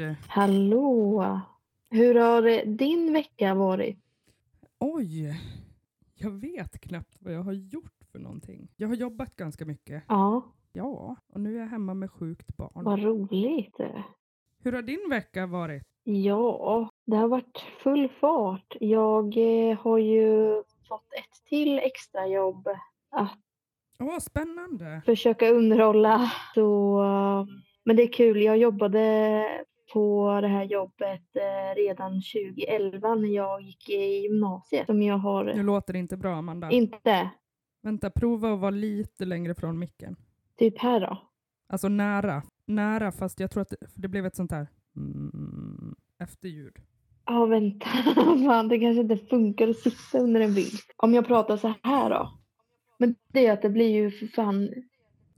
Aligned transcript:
ord. 0.00 0.14
Hallå! 0.28 1.40
Hur 1.90 2.14
har 2.14 2.64
din 2.66 3.12
vecka 3.12 3.54
varit? 3.54 3.98
Oj, 4.78 5.40
jag 6.14 6.30
vet 6.30 6.80
knappt 6.80 7.16
vad 7.20 7.34
jag 7.34 7.42
har 7.42 7.52
gjort 7.52 7.92
för 8.12 8.18
någonting. 8.18 8.68
Jag 8.76 8.88
har 8.88 8.94
jobbat 8.94 9.36
ganska 9.36 9.64
mycket. 9.64 10.02
Ja, 10.08 10.42
Ja, 10.72 11.16
och 11.32 11.40
nu 11.40 11.56
är 11.56 11.60
jag 11.60 11.66
hemma 11.66 11.94
med 11.94 12.10
sjukt 12.10 12.56
barn. 12.56 12.70
vad 12.84 13.02
roligt. 13.02 13.76
Hur 14.64 14.72
har 14.72 14.82
din 14.82 15.10
vecka 15.10 15.46
varit? 15.46 15.82
Ja, 16.04 16.90
det 17.06 17.16
har 17.16 17.28
varit 17.28 17.58
full 17.82 18.08
fart. 18.20 18.76
Jag 18.80 19.36
eh, 19.36 19.78
har 19.78 19.98
ju 19.98 20.54
fått 20.88 21.12
ett 21.12 21.44
till 21.48 21.78
extrajobb 21.78 22.68
att 23.10 23.38
Åh, 24.00 24.18
spännande. 24.18 25.02
försöka 25.06 25.48
underhålla. 25.50 26.32
Så, 26.54 27.00
eh, 27.02 27.46
men 27.84 27.96
det 27.96 28.02
är 28.02 28.12
kul. 28.12 28.42
Jag 28.42 28.58
jobbade 28.58 29.44
på 29.96 30.40
det 30.40 30.48
här 30.48 30.64
jobbet 30.64 31.36
eh, 31.36 31.74
redan 31.76 32.12
2011 32.12 33.14
när 33.14 33.28
jag 33.28 33.62
gick 33.62 33.88
i 33.88 34.22
gymnasiet. 34.22 34.86
Som 34.86 35.02
jag 35.02 35.18
har... 35.18 35.44
Nu 35.44 35.62
låter 35.62 35.92
det 35.92 35.98
inte 35.98 36.16
bra, 36.16 36.36
Amanda. 36.36 36.70
Inte 36.70 37.30
Vänta, 37.82 38.10
prova 38.10 38.52
att 38.52 38.60
vara 38.60 38.70
lite 38.70 39.24
längre 39.24 39.54
från 39.54 39.78
micken. 39.78 40.16
typ 40.58 40.78
här 40.78 41.00
då. 41.00 41.18
Alltså 41.68 41.88
nära. 41.88 42.42
Nära, 42.66 43.12
fast 43.12 43.40
jag 43.40 43.50
tror 43.50 43.62
att 43.62 43.70
det, 43.70 43.76
det 43.94 44.08
blev 44.08 44.26
ett 44.26 44.36
sånt 44.36 44.52
här 44.52 44.66
mm, 44.96 45.94
efterljud. 46.18 46.74
Ja, 47.26 47.46
vänta. 47.46 47.86
Fan, 48.46 48.68
det 48.68 48.78
kanske 48.78 49.00
inte 49.00 49.16
funkar 49.16 49.68
att 49.68 49.76
sitta 49.76 50.18
under 50.18 50.40
en 50.40 50.54
bild. 50.54 50.80
Om 50.96 51.14
jag 51.14 51.26
pratar 51.26 51.56
så 51.56 51.74
här 51.82 52.10
då. 52.10 52.38
Men 52.98 53.14
det 53.32 53.46
är 53.46 53.52
att 53.52 53.62
det 53.62 53.70
blir 53.70 53.90
ju 53.90 54.10
för 54.10 54.26
fan... 54.26 54.68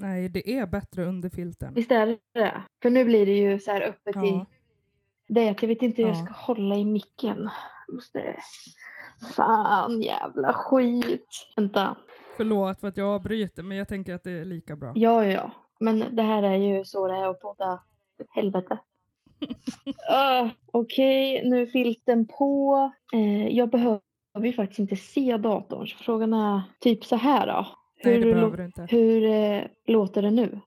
Nej, 0.00 0.28
det 0.28 0.50
är 0.58 0.66
bättre 0.66 1.04
under 1.04 1.28
filten. 1.28 1.74
Visst 1.74 1.90
är 1.90 2.06
det 2.06 2.18
det? 2.34 2.62
För 2.82 2.90
nu 2.90 3.04
blir 3.04 3.26
det 3.26 3.32
ju 3.32 3.60
så 3.60 3.70
här 3.70 3.80
öppet 3.82 4.16
i... 4.16 4.44
Ja. 5.26 5.40
Är 5.40 5.50
att 5.50 5.62
jag 5.62 5.68
vet 5.68 5.82
inte 5.82 6.02
hur 6.02 6.08
jag 6.08 6.18
Ja. 6.18 6.24
ska 6.24 6.34
hålla 6.34 6.76
i 6.76 6.84
micken. 6.84 7.50
Måste... 7.92 8.36
Fan, 9.36 10.02
jävla 10.02 10.52
skit. 10.52 11.26
Vänta. 11.56 11.96
Förlåt 12.36 12.80
för 12.80 12.88
att 12.88 12.96
jag 12.96 13.08
avbryter, 13.08 13.62
men 13.62 13.76
jag 13.76 13.88
tänker 13.88 14.14
att 14.14 14.24
det 14.24 14.30
är 14.30 14.44
lika 14.44 14.76
bra. 14.76 14.92
Ja, 14.94 15.24
ja, 15.24 15.32
ja. 15.32 15.50
Men 15.80 16.16
det 16.16 16.22
här 16.22 16.42
är 16.42 16.56
ju 16.56 16.84
så 16.84 17.08
det 17.08 17.14
är 17.16 17.28
att 17.30 17.40
podda. 17.40 17.82
Helvete. 18.30 18.78
uh, 20.10 20.50
Okej, 20.72 21.42
nu 21.50 21.62
är 21.62 21.66
filten 21.66 22.26
på. 22.26 22.92
Eh, 23.14 23.48
jag 23.48 23.70
behöver 23.70 24.00
ju 24.42 24.52
faktiskt 24.52 24.78
inte 24.78 24.96
se 24.96 25.36
datorn. 25.36 25.86
Så 25.86 25.96
frågan 25.96 26.32
är 26.32 26.62
typ 26.80 27.04
så 27.04 27.16
här 27.16 27.46
då. 27.46 27.66
Nej, 28.04 28.18
det 28.18 28.26
Hur, 28.26 28.34
behöver 28.34 28.56
du 28.56 28.64
inte. 28.64 28.86
hur 28.90 29.24
eh, 29.24 29.64
låter 29.86 30.22
det 30.22 30.30
nu? 30.30 30.60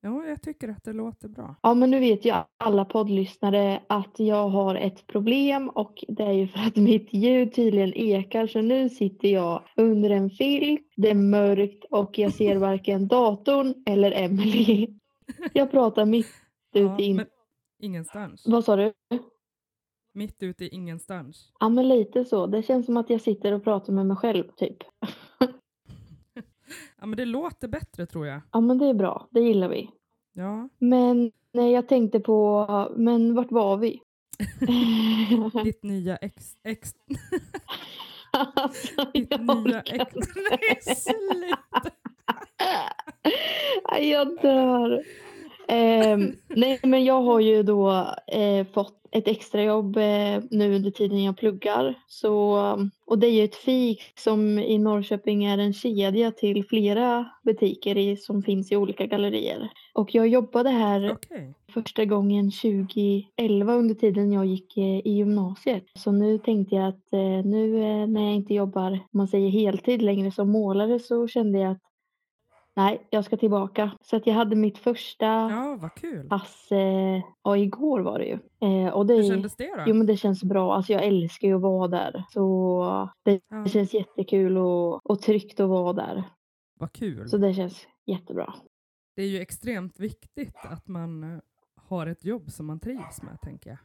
Ja, 0.00 0.26
jag 0.26 0.42
tycker 0.42 0.68
att 0.68 0.84
det 0.84 0.92
låter 0.92 1.28
bra. 1.28 1.56
Ja, 1.62 1.74
men 1.74 1.90
nu 1.90 2.00
vet 2.00 2.24
ju 2.24 2.32
alla 2.58 2.84
poddlyssnare 2.84 3.82
att 3.86 4.14
jag 4.18 4.48
har 4.48 4.74
ett 4.74 5.06
problem 5.06 5.68
och 5.68 6.04
det 6.08 6.22
är 6.22 6.32
ju 6.32 6.48
för 6.48 6.58
att 6.58 6.76
mitt 6.76 7.12
ljud 7.12 7.54
tydligen 7.54 7.94
ekar. 7.94 8.46
Så 8.46 8.60
nu 8.60 8.88
sitter 8.88 9.28
jag 9.28 9.62
under 9.76 10.10
en 10.10 10.30
filt, 10.30 10.92
det 10.96 11.10
är 11.10 11.14
mörkt 11.14 11.84
och 11.90 12.18
jag 12.18 12.34
ser 12.34 12.56
varken 12.68 13.08
datorn 13.08 13.74
eller 13.86 14.12
Emily. 14.12 14.88
Jag 15.52 15.70
pratar 15.70 16.04
mitt 16.04 16.32
ute 16.74 17.02
i... 17.02 17.26
ingenstans. 17.78 18.44
Vad 18.46 18.64
sa 18.64 18.76
du? 18.76 18.92
Mitt 20.14 20.42
ute 20.42 20.64
i 20.64 20.68
ingenstans. 20.68 21.52
Ja, 21.60 21.68
men 21.68 21.88
lite 21.88 22.24
så. 22.24 22.46
Det 22.46 22.62
känns 22.62 22.86
som 22.86 22.96
att 22.96 23.10
jag 23.10 23.20
sitter 23.20 23.52
och 23.52 23.64
pratar 23.64 23.92
med 23.92 24.06
mig 24.06 24.16
själv, 24.16 24.44
typ. 24.56 24.76
Ja, 27.00 27.06
men 27.06 27.16
det 27.16 27.24
låter 27.24 27.68
bättre 27.68 28.06
tror 28.06 28.26
jag. 28.26 28.40
Ja, 28.52 28.60
men 28.60 28.78
det 28.78 28.86
är 28.86 28.94
bra. 28.94 29.28
Det 29.30 29.40
gillar 29.40 29.68
vi. 29.68 29.90
Ja, 30.32 30.68
Men 30.78 31.32
nej, 31.52 31.72
jag 31.72 31.88
tänkte 31.88 32.20
på, 32.20 32.66
men 32.96 33.34
vart 33.34 33.50
var 33.52 33.76
vi? 33.76 34.00
ditt 35.64 35.82
nya 35.82 36.16
ex... 36.16 36.54
ex 36.64 36.94
alltså, 38.32 39.04
ditt 39.14 39.40
nya 39.40 39.80
ex... 39.80 40.14
Nej, 40.50 40.96
sluta! 40.96 41.90
Jag 44.00 44.42
dör. 44.42 45.04
Ehm, 45.68 46.32
nej, 46.48 46.80
men 46.82 47.04
jag 47.04 47.22
har 47.22 47.40
ju 47.40 47.62
då 47.62 47.90
eh, 48.26 48.66
fått 48.72 48.94
ett 49.10 49.28
extrajobb 49.28 49.96
eh, 49.96 50.42
nu 50.50 50.76
under 50.76 50.90
tiden 50.90 51.24
jag 51.24 51.36
pluggar. 51.36 51.94
Så, 52.06 52.58
och 53.06 53.18
det 53.18 53.26
är 53.26 53.30
ju 53.30 53.44
ett 53.44 53.54
fik 53.54 54.02
som 54.16 54.58
i 54.58 54.78
Norrköping 54.78 55.44
är 55.44 55.58
en 55.58 55.72
kedja 55.74 56.30
till 56.30 56.64
flera 56.64 57.30
butiker 57.44 57.98
i, 57.98 58.16
som 58.16 58.42
finns 58.42 58.72
i 58.72 58.76
olika 58.76 59.06
gallerier. 59.06 59.70
Och 59.94 60.14
jag 60.14 60.28
jobbade 60.28 60.70
här 60.70 61.12
Okej. 61.12 61.54
första 61.74 62.04
gången 62.04 62.50
2011 62.50 63.74
under 63.74 63.94
tiden 63.94 64.32
jag 64.32 64.46
gick 64.46 64.76
eh, 64.76 64.84
i 64.84 65.10
gymnasiet. 65.10 65.84
Så 65.94 66.12
nu 66.12 66.38
tänkte 66.38 66.74
jag 66.74 66.88
att 66.88 67.12
eh, 67.12 67.44
nu 67.44 67.76
eh, 67.76 68.06
när 68.06 68.24
jag 68.24 68.34
inte 68.34 68.54
jobbar, 68.54 69.00
man 69.10 69.28
säger 69.28 69.50
heltid 69.50 70.02
längre 70.02 70.30
som 70.30 70.50
målare 70.50 70.98
så 70.98 71.28
kände 71.28 71.58
jag 71.58 71.72
att 71.72 71.82
nej, 72.78 73.06
jag 73.10 73.24
ska 73.24 73.36
tillbaka. 73.36 73.90
Så 74.00 74.16
att 74.16 74.26
jag 74.26 74.34
hade 74.34 74.56
mitt 74.56 74.78
första 74.78 75.26
Ja, 75.26 75.78
vad 75.80 75.94
kul. 75.94 76.28
pass, 76.28 76.72
eh, 76.72 77.22
ja 77.44 77.56
igår 77.56 78.00
var 78.00 78.18
det 78.18 78.24
ju. 78.24 78.38
Eh, 78.68 78.92
och 78.94 79.06
det, 79.06 79.14
Hur 79.14 79.22
kändes 79.28 79.56
det 79.56 79.76
då? 79.76 79.82
Jo 79.86 79.94
men 79.94 80.06
det 80.06 80.16
känns 80.16 80.44
bra, 80.44 80.74
alltså 80.74 80.92
jag 80.92 81.02
älskar 81.04 81.48
ju 81.48 81.54
att 81.54 81.60
vara 81.62 81.88
där. 81.88 82.24
Så 82.30 83.08
det 83.24 83.40
Ja, 83.48 83.66
känns 83.66 83.94
jättekul 83.94 84.58
och, 84.58 85.10
och 85.10 85.20
tryggt 85.22 85.60
att 85.60 85.68
vara 85.68 85.92
där. 85.92 86.24
vad 86.78 86.92
kul. 86.92 87.28
Så 87.28 87.36
det 87.38 87.54
känns 87.54 87.86
jättebra. 88.06 88.54
Det 89.16 89.22
är 89.22 89.28
ju 89.28 89.40
extremt 89.40 90.00
viktigt 90.00 90.56
att 90.62 90.88
man 90.88 91.22
eh, 91.24 91.38
har 91.88 92.06
ett 92.06 92.24
jobb 92.24 92.50
som 92.50 92.66
man 92.66 92.80
trivs 92.80 93.22
med, 93.22 93.40
tänker 93.42 93.70
jag. 93.70 93.78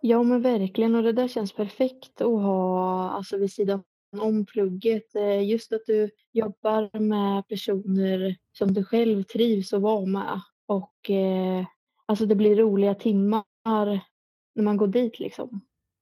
Ja 0.00 0.22
men 0.22 0.42
verkligen 0.42 0.94
och 0.94 1.02
det 1.02 1.12
där 1.12 1.28
känns 1.28 1.52
perfekt 1.52 2.20
att 2.20 2.26
ha 2.42 3.10
alltså 3.10 3.36
vid 3.36 3.52
sidan 3.52 3.82
om 4.16 4.46
plugget. 4.46 5.14
Eh, 5.14 5.48
Just 5.48 5.72
att 5.72 5.82
du 5.86 6.10
jobbar 6.32 6.98
med 6.98 7.48
personer 7.48 8.36
som 8.58 8.72
du 8.74 8.84
själv 8.84 9.22
trivs 9.22 9.72
att 9.72 9.82
vara 9.82 10.06
med. 10.06 10.40
Och 10.66 11.10
eh, 11.10 11.64
alltså 12.06 12.26
det 12.26 12.34
blir 12.34 12.56
roliga 12.56 12.94
timmar 12.94 13.44
när 14.54 14.62
man 14.62 14.76
går 14.76 14.86
dit 14.86 15.18
liksom. 15.20 15.60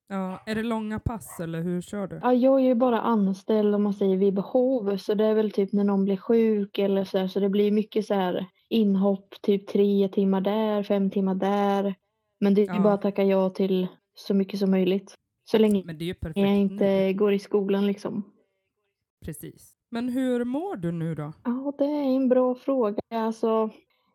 Ja, 0.09 0.43
är 0.47 0.55
det 0.55 0.63
långa 0.63 0.99
pass 0.99 1.41
eller 1.41 1.61
hur 1.63 1.81
kör 1.83 2.07
du? 2.07 2.21
Ja, 2.23 2.33
jag 2.35 2.61
är 2.61 2.65
ju 2.65 2.75
bara 2.75 3.01
anställd 3.01 3.75
om 3.75 3.83
man 3.83 3.95
säger 3.95 4.17
vid 4.17 4.35
behov 4.35 4.97
så 4.97 5.15
det 5.15 5.25
är 5.25 5.35
väl 5.35 5.51
typ 5.51 5.73
när 5.73 5.85
någon 5.85 6.05
blir 6.05 6.17
sjuk 6.17 6.79
eller 6.79 7.05
så 7.05 7.19
här, 7.19 7.29
så 7.29 7.41
det 7.41 7.49
blir 7.49 7.71
mycket 7.73 8.07
så 8.07 8.15
här 8.15 8.47
inhopp 8.69 9.35
typ 9.43 9.67
tre 9.67 10.09
timmar 10.09 10.41
där, 10.41 10.83
fem 10.83 11.11
timmar 11.11 11.35
där. 11.35 11.95
Men 12.41 12.55
det 12.55 12.61
är 12.63 12.67
ju 12.67 12.75
Ja. 12.75 12.83
bara 12.83 12.95
att 12.95 13.03
tacka 13.03 13.25
ja 13.25 13.51
till 13.51 13.87
så 14.15 14.35
mycket 14.35 14.61
som 14.61 14.71
möjligt. 14.71 15.15
Så 15.51 15.59
länge 15.59 15.83
Men 15.85 15.99
det 15.99 16.05
är 16.05 16.07
ju 16.07 16.15
perfekt 16.15 16.39
jag 16.39 16.57
inte 16.57 17.13
går 17.13 17.33
i 17.33 17.39
skolan 17.39 17.87
liksom. 17.87 18.23
Precis. 19.25 19.73
Men 19.91 20.09
hur 20.09 20.45
mår 20.45 20.77
du 20.77 20.93
nu 20.93 21.15
då? 21.15 21.33
Ja, 21.45 21.73
det 21.79 21.85
är 21.85 22.17
en 22.17 22.29
bra 22.29 22.55
fråga. 22.55 23.01
Alltså, 23.11 23.71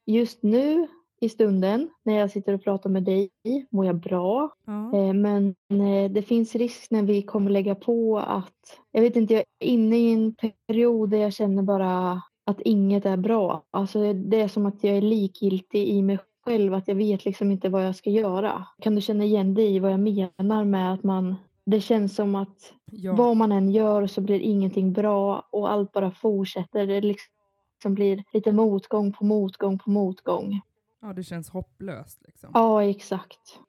just 0.05 0.43
nu 0.43 0.87
i 1.21 1.29
stunden 1.29 1.89
när 2.03 2.13
jag 2.13 2.31
sitter 2.31 2.53
och 2.53 2.63
pratar 2.63 2.89
med 2.89 3.03
dig 3.03 3.29
mår 3.71 3.85
jag 3.85 3.95
bra. 3.95 4.55
Ja. 4.65 4.97
Eh, 4.97 5.13
Men 5.13 5.55
eh, 5.69 6.11
det 6.11 6.21
finns 6.21 6.55
risk 6.55 6.91
när 6.91 7.03
vi 7.03 7.21
kommer 7.21 7.51
lägga 7.51 7.75
på 7.75 8.19
att, 8.19 8.79
jag 8.91 9.01
vet 9.01 9.15
inte, 9.15 9.33
jag 9.33 9.43
är 9.59 9.67
inne 9.67 9.97
i 9.97 10.13
en 10.13 10.35
period 10.67 11.09
där 11.09 11.17
jag 11.17 11.33
känner 11.33 11.63
bara 11.63 12.21
att 12.45 12.61
inget 12.61 13.05
är 13.05 13.17
bra. 13.17 13.63
Alltså 13.71 14.13
det 14.13 14.41
är 14.41 14.47
som 14.47 14.65
att 14.65 14.83
jag 14.83 14.97
är 14.97 15.01
likgiltig 15.01 15.87
i 15.87 16.01
mig 16.01 16.19
själv, 16.45 16.73
att 16.73 16.87
jag 16.87 16.95
vet 16.95 17.25
liksom 17.25 17.51
inte 17.51 17.69
vad 17.69 17.85
jag 17.85 17.95
ska 17.95 18.09
göra. 18.09 18.67
Kan 18.81 18.95
du 18.95 19.01
känna 19.01 19.23
igen 19.23 19.53
dig 19.53 19.75
i 19.75 19.79
vad 19.79 19.91
jag 19.91 19.99
menar 19.99 20.63
med 20.63 20.93
att 20.93 21.03
man, 21.03 21.35
det 21.65 21.81
känns 21.81 22.15
som 22.15 22.35
att 22.35 22.73
Ja. 22.93 23.13
vad 23.15 23.37
man 23.37 23.51
än 23.51 23.69
gör 23.71 24.07
så 24.07 24.21
blir 24.21 24.39
ingenting 24.39 24.93
bra 24.93 25.47
och 25.51 25.71
allt 25.71 25.91
bara 25.91 26.11
fortsätter. 26.11 26.87
Det 26.87 27.01
liksom 27.01 27.93
blir 27.95 28.23
lite 28.33 28.51
motgång 28.51 29.13
på 29.13 29.25
motgång 29.25 29.79
på 29.79 29.89
motgång. 29.89 30.61
ja, 31.01 31.13
det 31.13 31.23
känns 31.23 31.49
hopplöst 31.49 32.21
liksom. 32.25 32.51
Ja, 32.53 32.83
exakt. 32.83 33.59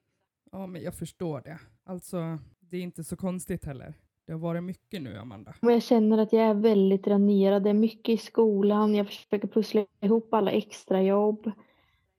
Ja, 0.51 0.67
men 0.67 0.81
jag 0.83 0.95
förstår 0.95 1.41
det. 1.41 1.59
Alltså, 1.85 2.17
det 2.59 2.77
är 2.77 2.81
inte 2.81 3.03
så 3.03 3.15
konstigt 3.15 3.65
heller. 3.65 3.93
Det 4.25 4.31
har 4.31 4.39
varit 4.39 4.63
mycket 4.63 5.01
nu, 5.01 5.17
Amanda. 5.17 5.53
Jag 5.61 5.83
känner 5.83 6.17
att 6.17 6.33
jag 6.33 6.43
är 6.43 6.53
väldigt 6.53 7.03
dränerad. 7.03 7.63
Det 7.63 7.69
är 7.69 7.73
mycket 7.73 8.13
i 8.13 8.17
skolan. 8.17 8.95
Jag 8.95 9.07
försöker 9.07 9.47
pussla 9.47 9.85
ihop 10.01 10.33
alla 10.33 10.51
extrajobb. 10.51 11.51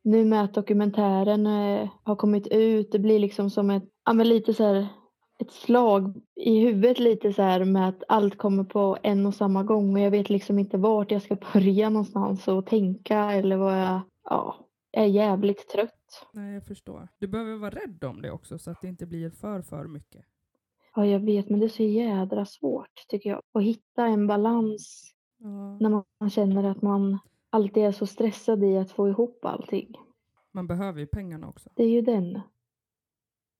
Nu 0.04 0.24
med 0.24 0.44
att 0.44 0.54
dokumentären 0.54 1.46
eh, 1.46 1.90
har 2.02 2.16
kommit 2.16 2.46
ut. 2.46 2.92
Det 2.92 2.98
blir 2.98 3.18
liksom 3.18 3.50
som 3.50 3.70
ett, 3.70 3.84
ja 4.04 4.12
men 4.12 4.28
lite 4.28 4.54
så 4.54 4.64
här, 4.64 4.86
ett 5.38 5.52
slag 5.52 6.22
i 6.36 6.58
huvudet 6.60 6.98
lite 6.98 7.32
så 7.32 7.42
här 7.42 7.64
med 7.64 7.88
att 7.88 8.02
allt 8.08 8.38
kommer 8.38 8.64
på 8.64 8.96
en 9.02 9.26
och 9.26 9.34
samma 9.34 9.62
gång. 9.62 9.92
Och 9.94 10.00
jag 10.00 10.10
vet 10.10 10.30
liksom 10.30 10.58
inte 10.58 10.78
vart 10.78 11.10
jag 11.10 11.22
ska 11.22 11.36
börja 11.52 11.90
någonstans 11.90 12.48
och 12.48 12.66
tänka 12.66 13.32
eller 13.32 13.56
vad 13.56 13.80
jag, 13.80 14.00
ja, 14.24 14.68
är 14.92 15.06
jävligt 15.06 15.68
trött. 15.68 16.26
Nej, 16.32 16.54
jag 16.54 16.66
förstår. 16.66 17.08
Du 17.18 17.26
behöver 17.26 17.56
vara 17.56 17.70
rädd 17.70 18.04
om 18.04 18.22
det 18.22 18.30
också 18.30 18.58
så 18.58 18.70
att 18.70 18.80
det 18.80 18.88
inte 18.88 19.06
blir 19.06 19.30
för, 19.30 19.62
för 19.62 19.86
mycket. 19.86 20.24
Ja, 20.94 21.06
jag 21.06 21.20
vet, 21.20 21.50
men 21.50 21.60
det 21.60 21.66
är 21.66 21.68
så 21.68 21.82
jädra 21.82 22.46
svårt 22.46 23.06
tycker 23.08 23.30
jag. 23.30 23.40
Att 23.52 23.62
hitta 23.62 24.06
en 24.06 24.26
balans 24.26 25.10
Ja. 25.38 25.78
när 25.80 25.90
man 26.20 26.30
känner 26.30 26.64
att 26.64 26.82
man 26.82 27.18
alltid 27.54 27.82
är 27.84 27.92
så 27.92 28.06
stressad 28.06 28.64
i 28.64 28.76
att 28.78 28.90
få 28.90 29.08
ihop 29.08 29.44
allting. 29.44 29.94
Man 30.52 30.66
behöver 30.66 31.00
ju 31.00 31.06
pengarna 31.06 31.48
också. 31.48 31.70
Det 31.74 31.84
är 31.84 31.88
ju 31.88 32.00
den. 32.02 32.40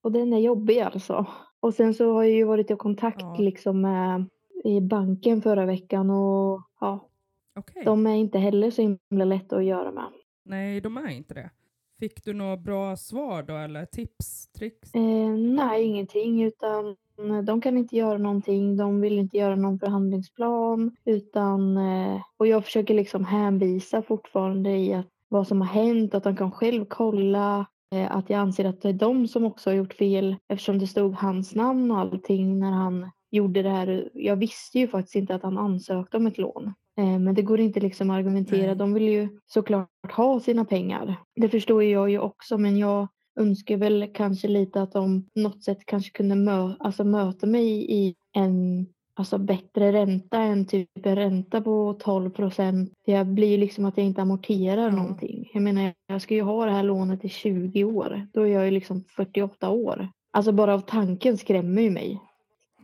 Och 0.03 0.13
den 0.13 0.33
är 0.33 0.39
jobbig 0.39 0.79
alltså. 0.81 1.27
Och 1.61 1.75
sen 1.75 1.95
så 1.95 2.13
har 2.13 2.23
jag 2.25 2.33
ju 2.33 2.45
varit 2.45 2.71
i 2.71 2.77
kontakt 2.77 3.21
Ja. 3.21 3.37
liksom 3.39 3.81
med 3.81 4.29
i 4.65 4.81
banken 4.81 5.43
förra 5.43 5.67
veckan 5.67 6.11
och 6.11 6.63
ja, 6.81 7.09
Okej. 7.57 7.83
de 7.85 8.07
är 8.07 8.15
inte 8.15 8.39
heller 8.39 8.71
så 8.71 8.83
himla 8.83 9.25
lätta 9.25 9.57
att 9.57 9.65
göra 9.65 9.93
med. 9.93 10.13
Nej, 10.45 10.81
de 10.81 10.97
är 10.97 11.09
inte 11.11 11.35
det. 11.35 11.51
Fick 11.99 12.25
du 12.25 12.33
några 12.33 12.57
bra 12.57 12.97
svar 12.97 13.43
då 13.43 13.57
eller 13.57 13.87
tips, 13.87 14.49
tricks? 14.53 14.95
Eh, 14.95 15.31
nej, 15.37 15.85
ingenting 15.85 16.43
utan 16.43 16.97
de 17.45 17.61
kan 17.61 17.79
inte 17.79 17.97
göra 17.97 18.19
någonting. 18.19 18.77
De 18.77 19.01
vill 19.01 19.19
inte 19.19 19.37
göra 19.37 19.57
någon 19.57 19.79
förhandlingsplan 19.79 20.97
utan 21.05 21.77
eh, 21.77 22.21
och 22.37 22.47
jag 22.47 22.65
försöker 22.65 22.95
liksom 22.95 23.25
hänvisa 23.25 24.03
fortfarande 24.03 24.71
i 24.71 24.95
att 24.95 25.09
vad 25.29 25.47
som 25.47 25.61
har 25.61 25.69
hänt, 25.69 26.15
att 26.15 26.25
de 26.25 26.37
kan 26.37 26.53
själv 26.53 26.85
kolla. 26.89 27.67
Eh, 27.95 28.17
att 28.17 28.31
jag 28.31 28.39
anser 28.41 28.65
att 28.65 28.83
det 28.83 28.89
är 28.89 28.93
de 28.93 29.29
som 29.29 29.45
också 29.45 29.71
har 29.71 29.75
gjort 29.75 29.95
fel 29.95 30.37
eftersom 30.49 30.79
det 30.79 30.87
stod 30.87 31.15
hans 31.15 31.55
namn 31.55 31.91
och 31.91 31.99
allting 31.99 32.59
när 32.59 32.71
han 32.73 33.11
gjorde 33.31 33.63
det 33.63 33.71
här. 33.71 34.11
Jag 34.15 34.37
visste 34.37 34.79
ju 34.79 34.89
faktiskt 34.89 35.15
inte 35.17 35.35
att 35.35 35.43
han 35.43 35.59
ansökte 35.59 36.17
om 36.17 36.27
ett 36.27 36.39
lån. 36.39 36.75
Eh, 36.99 37.19
Men 37.19 37.35
det 37.35 37.43
går 37.43 37.61
inte 37.61 37.81
liksom 37.81 38.11
att 38.11 38.17
argumentera. 38.17 38.75
De 38.75 38.95
vill 38.95 39.09
ju 39.09 39.29
såklart 39.47 39.89
ha 40.13 40.41
sina 40.41 40.65
pengar. 40.65 41.17
Det 41.37 41.49
förstår 41.49 41.83
jag 41.85 42.11
ju 42.11 42.19
också 42.19 42.59
men 42.59 42.79
jag 42.79 43.09
önskar 43.41 43.77
väl 43.77 44.11
kanske 44.15 44.49
lite 44.49 44.83
att 44.83 44.93
de 44.93 45.23
på 45.35 45.41
något 45.41 45.65
sätt 45.65 45.79
kanske 45.87 46.11
kunde 46.11 46.35
mö 46.35 46.75
alltså 46.79 47.05
möta 47.05 47.47
mig 47.47 47.93
i 47.93 48.15
en 48.33 48.87
alltså 49.17 49.39
bättre 49.39 49.93
ränta 49.93 50.39
än 50.39 50.67
typ 50.67 50.89
en 51.07 51.17
ränta 51.17 51.61
på 51.61 51.97
12 52.01 52.31
procent. 52.31 52.93
Det 53.07 53.25
blir 53.27 53.59
liksom 53.59 53.85
att 53.85 53.97
jag 53.97 54.07
inte 54.07 54.23
amorterar 54.23 54.83
Ja. 54.83 54.91
någonting. 54.97 55.51
Jag 55.55 55.63
menar 55.63 55.93
jag 56.07 56.23
ska 56.23 56.35
ju 56.35 56.43
ha 56.43 56.65
det 56.65 56.73
här 56.73 56.83
lånet 56.83 57.25
i 57.25 57.29
20 57.29 57.85
år. 57.85 58.27
Då 58.33 58.43
är 58.43 58.47
jag 58.47 58.65
ju 58.65 58.71
liksom 58.71 59.05
48 59.17 59.71
år. 59.71 60.09
Alltså 60.31 60.53
bara 60.53 60.75
av 60.75 60.81
tanken 60.81 61.39
skrämmer 61.39 61.83
ju 61.83 61.91
mig. 61.91 62.21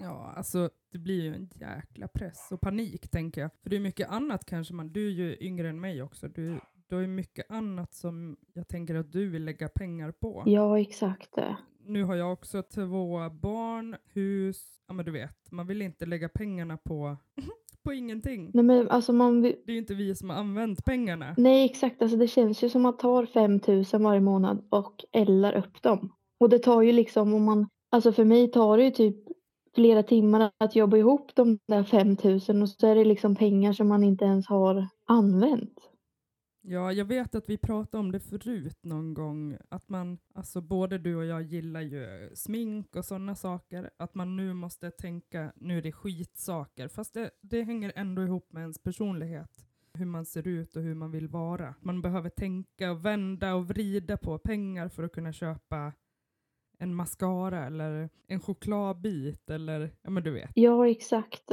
Ja, 0.01 0.33
alltså 0.37 0.71
det 0.93 0.99
blir 0.99 1.23
ju 1.23 1.35
en 1.35 1.49
jäkla 1.55 2.09
press 2.09 2.49
och 2.53 2.61
panik 2.61 3.11
tänker 3.11 3.41
jag. 3.41 3.51
För 3.63 3.71
det 3.71 3.77
är 3.77 3.81
mycket 3.81 4.11
annat 4.11 4.45
kanske 4.45 4.75
man, 4.75 4.93
du 4.93 5.07
är 5.07 5.11
ju 5.11 5.37
yngre 5.41 5.69
än 5.69 5.81
mig 5.81 6.03
också, 6.03 6.29
du, 6.29 6.61
du 6.91 6.97
har 6.97 7.01
ju 7.03 7.09
mycket 7.09 7.51
annat 7.51 7.95
som 7.95 8.37
jag 8.55 8.69
tänker 8.69 8.95
att 8.95 9.13
du 9.13 9.29
vill 9.31 9.45
lägga 9.45 9.69
pengar 9.69 10.13
på. 10.13 10.43
Ja 10.47 10.81
exakt. 10.81 11.35
Nu 11.85 12.05
har 12.05 12.15
jag 12.15 12.33
också 12.33 12.63
två 12.63 13.31
barn, 13.31 13.97
hus, 14.15 14.81
ja 14.89 14.95
men 14.95 15.05
du 15.05 15.11
vet, 15.11 15.51
man 15.51 15.67
vill 15.67 15.83
inte 15.83 16.07
lägga 16.07 16.29
pengarna 16.29 16.77
på, 16.77 17.17
på 17.83 17.93
ingenting. 17.93 18.51
Nej 18.55 18.65
men 18.65 18.89
alltså 18.89 19.13
man 19.13 19.43
vill- 19.43 19.57
Det 19.67 19.73
är 19.73 19.75
ju 19.75 19.79
inte 19.81 19.95
vi 19.95 20.15
som 20.15 20.31
har 20.31 20.37
använt 20.37 20.85
pengarna. 20.85 21.35
Nej 21.39 21.65
exakt, 21.65 22.03
alltså 22.03 22.17
det 22.17 22.27
känns 22.29 22.63
ju 22.65 22.69
som 22.69 22.87
att 22.87 23.03
man 23.03 23.27
tar 23.27 23.27
5 23.27 23.61
000 23.93 24.03
varje 24.03 24.21
månad 24.21 24.67
och 24.71 25.05
eldar 25.13 25.53
upp 25.57 25.83
dem. 25.83 26.13
Och 26.41 26.49
det 26.49 26.59
tar 26.59 26.83
ju 26.83 26.93
liksom 26.93 27.35
om 27.35 27.45
man, 27.45 27.69
alltså 27.91 28.13
för 28.13 28.25
mig 28.25 28.51
tar 28.51 28.77
det 28.77 28.85
ju 28.85 28.91
typ 28.91 29.17
flera 29.75 30.03
timmar 30.03 30.51
att 30.59 30.77
jobba 30.77 30.97
ihop 30.97 31.35
de 31.35 31.59
där 31.69 31.85
5 31.85 32.17
000 32.49 32.63
och 32.63 32.69
så 32.69 32.87
är 32.87 32.95
det 32.95 33.05
liksom 33.05 33.37
pengar 33.37 33.73
som 33.73 33.89
man 33.89 34.05
inte 34.05 34.25
ens 34.25 34.47
har 34.47 34.89
använt. 35.07 35.90
Ja, 36.63 36.93
jag 36.93 37.05
vet 37.05 37.35
att 37.35 37.49
vi 37.49 37.59
pratade 37.59 38.01
om 38.01 38.13
det 38.13 38.21
förut 38.21 38.79
någon 38.83 39.15
gång, 39.15 39.57
att 39.69 39.89
man, 39.89 40.19
alltså 40.35 40.61
både 40.61 40.99
du 40.99 41.17
och 41.17 41.25
jag 41.25 41.43
gillar 41.43 41.81
ju 41.81 42.31
smink 42.35 42.97
och 42.97 43.05
sådana 43.05 43.35
saker, 43.35 43.91
att 43.97 44.15
man 44.15 44.37
nu 44.37 44.55
måste 44.55 44.91
tänka, 44.91 45.53
nu 45.57 45.79
är 45.79 45.83
det 45.83 45.93
skitsaker, 45.93 46.89
fast 46.89 47.15
det, 47.15 47.31
det 47.41 47.63
hänger 47.63 47.93
ändå 47.97 48.23
ihop 48.23 48.53
med 48.53 48.61
ens 48.61 48.79
personlighet, 48.79 49.67
hur 49.95 50.07
man 50.07 50.27
ser 50.27 50.49
ut 50.49 50.77
och 50.77 50.83
hur 50.83 50.95
man 50.95 51.11
vill 51.11 51.29
vara. 51.29 51.75
Man 51.81 52.03
behöver 52.03 52.31
tänka 52.31 52.91
och 52.91 53.05
vända 53.05 53.55
och 53.55 53.69
vrida 53.69 54.17
på 54.17 54.39
pengar 54.39 54.89
för 54.89 55.03
att 55.03 55.13
kunna 55.13 55.33
köpa 55.33 55.93
en 56.79 56.95
mascara 56.95 57.67
eller 57.67 58.11
en 58.27 58.41
chokladbit 58.41 59.51
eller, 59.51 59.95
ja 60.03 60.11
men 60.11 60.23
du 60.23 60.31
vet. 60.31 60.51
Ja 60.55 60.89
exakt. 60.89 61.51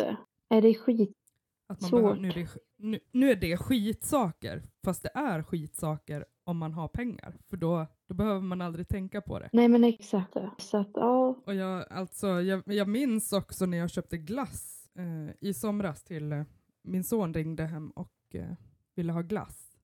Är 0.49 0.61
det 0.61 0.73
skit? 0.73 1.26
Att 1.69 1.81
man 1.81 1.91
behöver, 1.91 2.15
nu, 2.21 2.27
är 2.27 2.33
det, 2.33 2.49
nu, 2.77 2.99
nu 3.11 3.31
är 3.31 3.35
det 3.35 3.57
skitsaker, 3.57 4.63
fast 4.83 5.03
det 5.03 5.11
är 5.13 5.43
skitsaker 5.43 6.25
om 6.43 6.57
man 6.57 6.73
har 6.73 6.87
pengar. 6.87 7.37
För 7.49 7.57
då, 7.57 7.87
då 8.07 8.13
behöver 8.13 8.41
man 8.41 8.61
aldrig 8.61 8.87
tänka 8.87 9.21
på 9.21 9.39
det. 9.39 9.49
Nej 9.53 9.67
men 9.67 9.83
exakt. 9.83 10.33
Så 10.57 10.77
att 10.77 10.89
ja, 10.93 11.43
Och 11.45 11.55
jag, 11.55 11.91
alltså, 11.91 12.27
jag, 12.27 12.63
jag 12.65 12.87
minns 12.87 13.33
också 13.33 13.65
när 13.65 13.77
jag 13.77 13.89
köpte 13.89 14.17
glass 14.17 14.89
eh, 14.95 15.35
i 15.39 15.53
somras 15.53 16.03
till 16.03 16.31
eh, 16.31 16.43
min 16.83 17.03
son 17.03 17.33
ringde 17.33 17.63
hem 17.65 17.91
och 17.91 18.13
eh, 18.33 18.51
ville 18.95 19.11
ha 19.11 19.21
glass. 19.21 19.77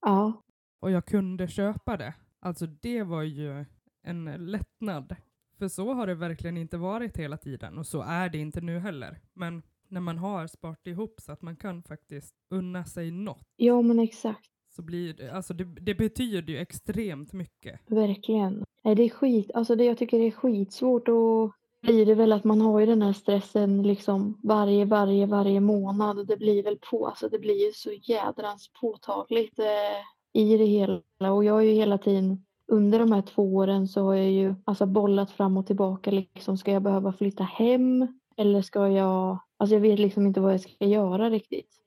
ja, 0.00 0.42
Och 0.80 0.90
jag 0.90 1.06
kunde 1.06 1.48
köpa 1.48 1.96
det. 1.96 2.14
Alltså 2.40 2.66
det 2.66 3.02
var 3.02 3.22
ju 3.22 3.64
en 4.02 4.24
lättnad. 4.24 5.16
För 5.58 5.68
så 5.68 5.94
har 5.94 6.06
det 6.06 6.14
verkligen 6.14 6.56
inte 6.56 6.76
varit 6.76 7.16
hela 7.16 7.36
tiden 7.36 7.78
och 7.78 7.86
så 7.86 8.02
är 8.02 8.28
det 8.28 8.38
inte 8.38 8.60
nu 8.60 8.78
heller. 8.78 9.20
Men 9.32 9.62
när 9.90 10.00
man 10.00 10.18
har 10.18 10.46
sparat 10.46 10.86
ihop 10.86 11.14
så 11.20 11.32
att 11.32 11.42
man 11.42 11.56
kan 11.56 11.82
faktiskt 11.82 12.34
unna 12.50 12.84
sig 12.84 13.10
något 13.10 13.42
ja 13.56 13.82
men 13.82 13.98
exakt. 13.98 14.50
så 14.76 14.82
blir 14.82 15.14
det, 15.14 15.30
alltså 15.30 15.54
det, 15.54 15.64
det 15.64 15.94
betyder 15.94 16.52
ju 16.52 16.58
extremt 16.58 17.32
mycket. 17.32 17.80
Verkligen. 17.86 18.64
Nej, 18.84 18.94
det 18.94 19.02
är 19.02 19.10
skit. 19.10 19.50
Alltså 19.54 19.76
det, 19.76 19.84
jag 19.84 19.98
tycker 19.98 20.18
det 20.18 20.26
är 20.26 20.30
skitsvårt 20.30 21.08
och 21.08 21.52
blir 21.82 22.06
det 22.06 22.14
väl 22.14 22.32
att 22.32 22.44
man 22.44 22.60
har 22.60 22.80
ju 22.80 22.86
den 22.86 23.02
här 23.02 23.12
stressen 23.12 23.82
liksom 23.82 24.40
varje, 24.42 24.84
varje, 24.84 25.26
varje 25.26 25.60
månad 25.60 26.18
och 26.18 26.26
det 26.26 26.36
blir 26.36 26.62
väl 26.62 26.78
på, 26.90 27.06
alltså 27.06 27.28
det 27.28 27.38
blir 27.38 27.66
ju 27.66 27.72
så 27.72 27.90
jädrans 28.02 28.70
påtagligt 28.80 29.58
eh, 29.58 30.42
i 30.42 30.56
det 30.56 30.64
hela 30.64 31.32
och 31.32 31.44
jag 31.44 31.52
har 31.52 31.60
ju 31.60 31.72
hela 31.72 31.98
tiden 31.98 32.44
under 32.72 32.98
de 32.98 33.12
här 33.12 33.22
två 33.22 33.54
åren 33.54 33.88
så 33.88 34.02
har 34.02 34.14
jag 34.14 34.30
ju 34.30 34.54
alltså 34.64 34.86
bollat 34.86 35.30
fram 35.30 35.56
och 35.56 35.66
tillbaka 35.66 36.10
liksom 36.10 36.58
ska 36.58 36.72
jag 36.72 36.82
behöva 36.82 37.12
flytta 37.12 37.44
hem 37.44 38.18
eller 38.36 38.62
ska 38.62 38.88
jag, 38.88 39.38
alltså 39.58 39.74
jag 39.74 39.80
vet 39.80 39.98
liksom 39.98 40.26
inte 40.26 40.40
vad 40.40 40.52
jag 40.52 40.60
ska 40.60 40.84
göra 40.84 41.30
riktigt. 41.30 41.82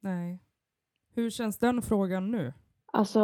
Nej. 0.00 0.40
Hur 1.14 1.30
känns 1.30 1.58
den 1.58 1.82
frågan 1.82 2.30
nu? 2.30 2.52
Alltså, 2.92 3.20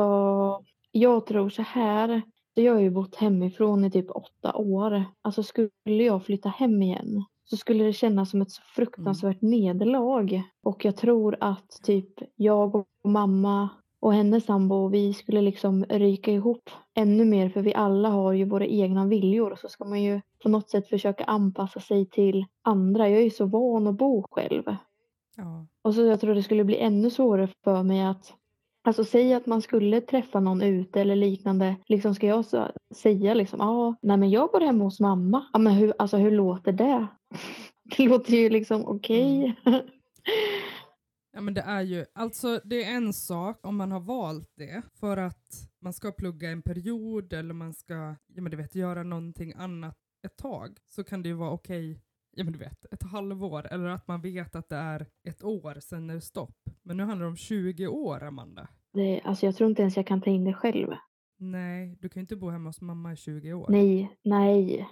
jag 0.91 1.27
tror 1.27 1.51
så 1.51 1.63
här. 1.63 2.23
Jag 2.55 2.73
har 2.75 2.81
ju 2.81 2.91
bott 2.91 3.15
hemifrån 3.15 3.85
i 3.85 3.91
typ 3.91 4.11
åtta 4.11 4.55
år. 4.55 5.05
Alltså 5.23 5.43
skulle 5.43 5.71
jag 5.85 6.25
flytta 6.25 6.49
hem 6.49 6.83
igen 6.83 7.25
så 7.45 7.57
skulle 7.57 7.85
det 7.85 7.93
kännas 7.93 8.31
som 8.31 8.43
ett 8.43 8.51
så 8.51 8.63
fruktansvärt 8.63 9.43
nederlag. 9.43 10.43
Och 10.63 10.85
jag 10.85 10.97
tror 10.97 11.37
att 11.41 11.81
typ 11.83 12.11
jag 12.37 12.75
och 12.75 12.87
mamma 13.05 13.69
och 14.03 14.15
hennes 14.15 14.45
sambo, 14.45 14.89
vi 14.89 15.13
skulle 15.13 15.41
liksom 15.41 15.85
ryka 15.85 16.33
ihop 16.33 16.71
ännu 16.95 17.25
mer 17.25 17.49
för 17.49 17.63
vi 17.63 17.75
alla 17.75 18.09
har 18.09 18.33
ju 18.33 18.45
våra 18.45 18.67
egna 18.67 19.07
viljor. 19.07 19.57
Så 19.61 19.69
ska 19.69 19.85
man 19.85 20.03
ju 20.03 20.21
på 20.43 20.49
något 20.49 20.71
sätt 20.71 20.89
försöka 20.89 21.25
anpassa 21.25 21.81
sig 21.81 22.07
till 22.07 22.47
andra. 22.63 23.09
Jag 23.09 23.19
är 23.19 23.25
ju 23.25 23.31
så 23.31 23.47
van 23.47 23.87
att 23.87 23.95
bo 23.95 24.25
själv. 24.31 24.63
Ja. 25.37 25.67
Och 25.83 25.95
så 25.95 26.03
jag 26.03 26.21
tror 26.21 26.35
det 26.35 26.43
skulle 26.43 26.65
bli 26.65 26.79
ännu 26.79 27.11
svårare 27.11 27.49
för 27.65 27.83
mig 27.83 28.03
att 28.05 28.35
Alltså 28.85 29.05
säg 29.05 29.35
att 29.35 29.47
man 29.47 29.63
skulle 29.63 30.01
träffa 30.01 30.41
någon 30.41 30.63
ute 30.63 31.01
eller 31.01 31.17
liknande. 31.17 31.77
Liksom 31.87 32.15
ska 32.15 32.27
jag 32.27 32.45
så, 32.45 32.69
säga 32.95 33.35
liksom, 33.35 33.59
ja, 33.61 33.67
ah, 33.67 33.95
nej 34.03 34.17
men 34.17 34.31
jag 34.31 34.49
går 34.49 34.61
hem 34.61 34.81
hos 34.81 35.01
mamma. 35.01 35.47
Ja 35.53 35.59
men 35.59 35.73
hur, 35.73 35.95
alltså 35.99 36.17
hur 36.17 36.31
låter 36.31 36.73
det? 36.73 37.07
Det 37.97 38.09
låter 38.09 38.33
ju 38.33 38.51
liksom 38.51 38.87
okej. 38.87 39.57
Ja 41.33 41.41
men 41.41 41.55
det 41.55 41.61
är 41.61 41.83
ju, 41.83 42.05
alltså 42.15 42.61
det 42.65 42.85
är 42.85 42.97
en 42.97 43.13
sak 43.13 43.67
om 43.67 43.77
man 43.77 43.93
har 43.93 44.01
valt 44.01 44.53
det 44.57 44.83
för 44.95 45.17
att 45.17 45.71
man 45.81 45.93
ska 45.93 46.13
plugga 46.13 46.51
en 46.51 46.63
period 46.63 47.33
eller 47.33 47.55
man 47.55 47.75
ska, 47.75 47.95
ja 48.27 48.43
men 48.43 48.51
du 48.51 48.57
vet, 48.57 48.75
göra 48.75 49.03
någonting 49.03 49.53
annat 49.57 49.97
ett 50.27 50.37
tag 50.37 50.79
så 50.87 51.05
kan 51.05 51.23
det 51.23 51.29
ju 51.29 51.35
vara 51.35 51.51
okej, 51.51 52.01
ja 52.37 52.45
men 52.45 52.53
du 52.53 52.59
vet, 52.59 52.85
ett 52.93 53.03
halvår 53.03 53.67
eller 53.73 53.89
att 53.89 54.09
man 54.09 54.21
vet 54.21 54.57
att 54.57 54.69
det 54.69 54.77
är 54.77 55.07
ett 55.29 55.45
år 55.45 55.81
sen 55.81 56.11
är 56.11 56.15
det 56.15 56.21
stopp. 56.21 56.59
Men 56.83 56.97
nu 56.97 57.03
handlar 57.03 57.25
det 57.25 57.31
om 57.31 57.37
20 57.37 57.87
år 57.87 58.23
Amanda. 58.23 58.69
Det, 58.93 59.21
alltså 59.21 59.47
jag 59.47 59.57
tror 59.57 59.71
inte 59.71 59.83
ens 59.83 59.97
jag 59.97 60.07
kan 60.07 60.23
ta 60.23 60.31
in 60.31 60.45
det 60.45 60.55
själv. 60.55 60.89
Nej, 61.39 61.97
du 62.01 62.09
kan 62.09 62.21
ju 62.21 62.23
inte 62.23 62.37
bo 62.37 62.51
hemma 62.51 62.69
hos 62.69 62.81
mamma 62.81 63.13
i 63.13 63.17
20 63.17 63.53
år. 63.53 63.67
Nej, 63.71 64.17
nej. 64.23 64.89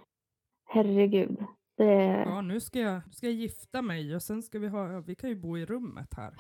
Herregud. 0.65 1.37
Det... 1.81 2.23
Ja, 2.27 2.41
nu 2.41 2.61
ska, 2.61 2.79
jag, 2.79 3.03
nu 3.07 3.13
ska 3.13 3.27
jag 3.27 3.35
gifta 3.35 3.83
mig 3.83 4.15
och 4.15 4.23
sen 4.23 4.43
ska 4.43 4.59
vi 4.59 4.69
ha, 4.69 5.01
vi 5.01 5.15
kan 5.15 5.31
ju 5.31 5.37
bo 5.37 5.59
i 5.59 5.67
rummet 5.67 6.15
här. 6.17 6.35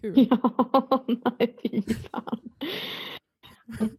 Kul. 0.00 0.14
ja, 0.30 1.04
nej 1.06 1.56
fy 1.62 1.82
fan. 1.82 2.40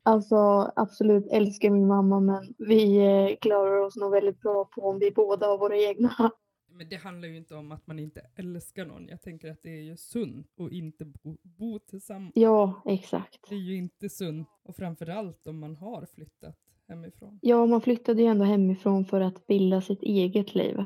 Alltså 0.03 0.36
absolut 0.75 1.27
älskar 1.31 1.70
min 1.70 1.88
mamma 1.88 2.20
men 2.20 2.53
vi 2.58 2.98
eh, 2.98 3.38
klarar 3.41 3.77
oss 3.77 3.96
nog 3.96 4.12
väldigt 4.12 4.41
bra 4.41 4.65
på 4.65 4.81
om 4.81 5.00
vi 5.00 5.12
båda 5.12 5.48
har 5.48 5.58
våra 5.58 5.77
egna. 5.77 6.31
Men 6.67 6.89
det 6.89 6.96
handlar 6.96 7.27
ju 7.27 7.38
inte 7.38 7.55
om 7.55 7.72
att 7.72 7.88
man 7.88 8.00
inte 8.00 8.22
älskar 8.36 8.86
någon. 8.86 9.08
Jag 9.08 9.22
tänker 9.22 9.51
att 9.51 9.63
det 9.63 9.70
är 9.70 9.81
ju 9.81 9.98
sunt 9.98 10.60
att 10.60 10.72
inte 10.72 11.05
bo, 11.05 11.38
bo 11.43 11.79
tillsammans. 11.79 12.31
Ja, 12.36 12.81
exakt. 12.86 13.50
Det 13.50 13.55
är 13.55 13.60
ju 13.60 13.75
inte 13.75 14.10
sunt. 14.10 14.48
Och 14.63 14.75
framförallt 14.75 15.48
om 15.48 15.60
man 15.60 15.75
har 15.75 16.05
flyttat 16.05 16.58
hemifrån. 16.91 17.39
Ja, 17.41 17.65
man 17.65 17.81
flyttade 17.81 18.21
ju 18.21 18.27
ändå 18.27 18.45
hemifrån 18.45 19.05
för 19.05 19.21
att 19.21 19.48
bilda 19.48 19.81
sitt 19.81 20.03
eget 20.03 20.55
liv. 20.55 20.86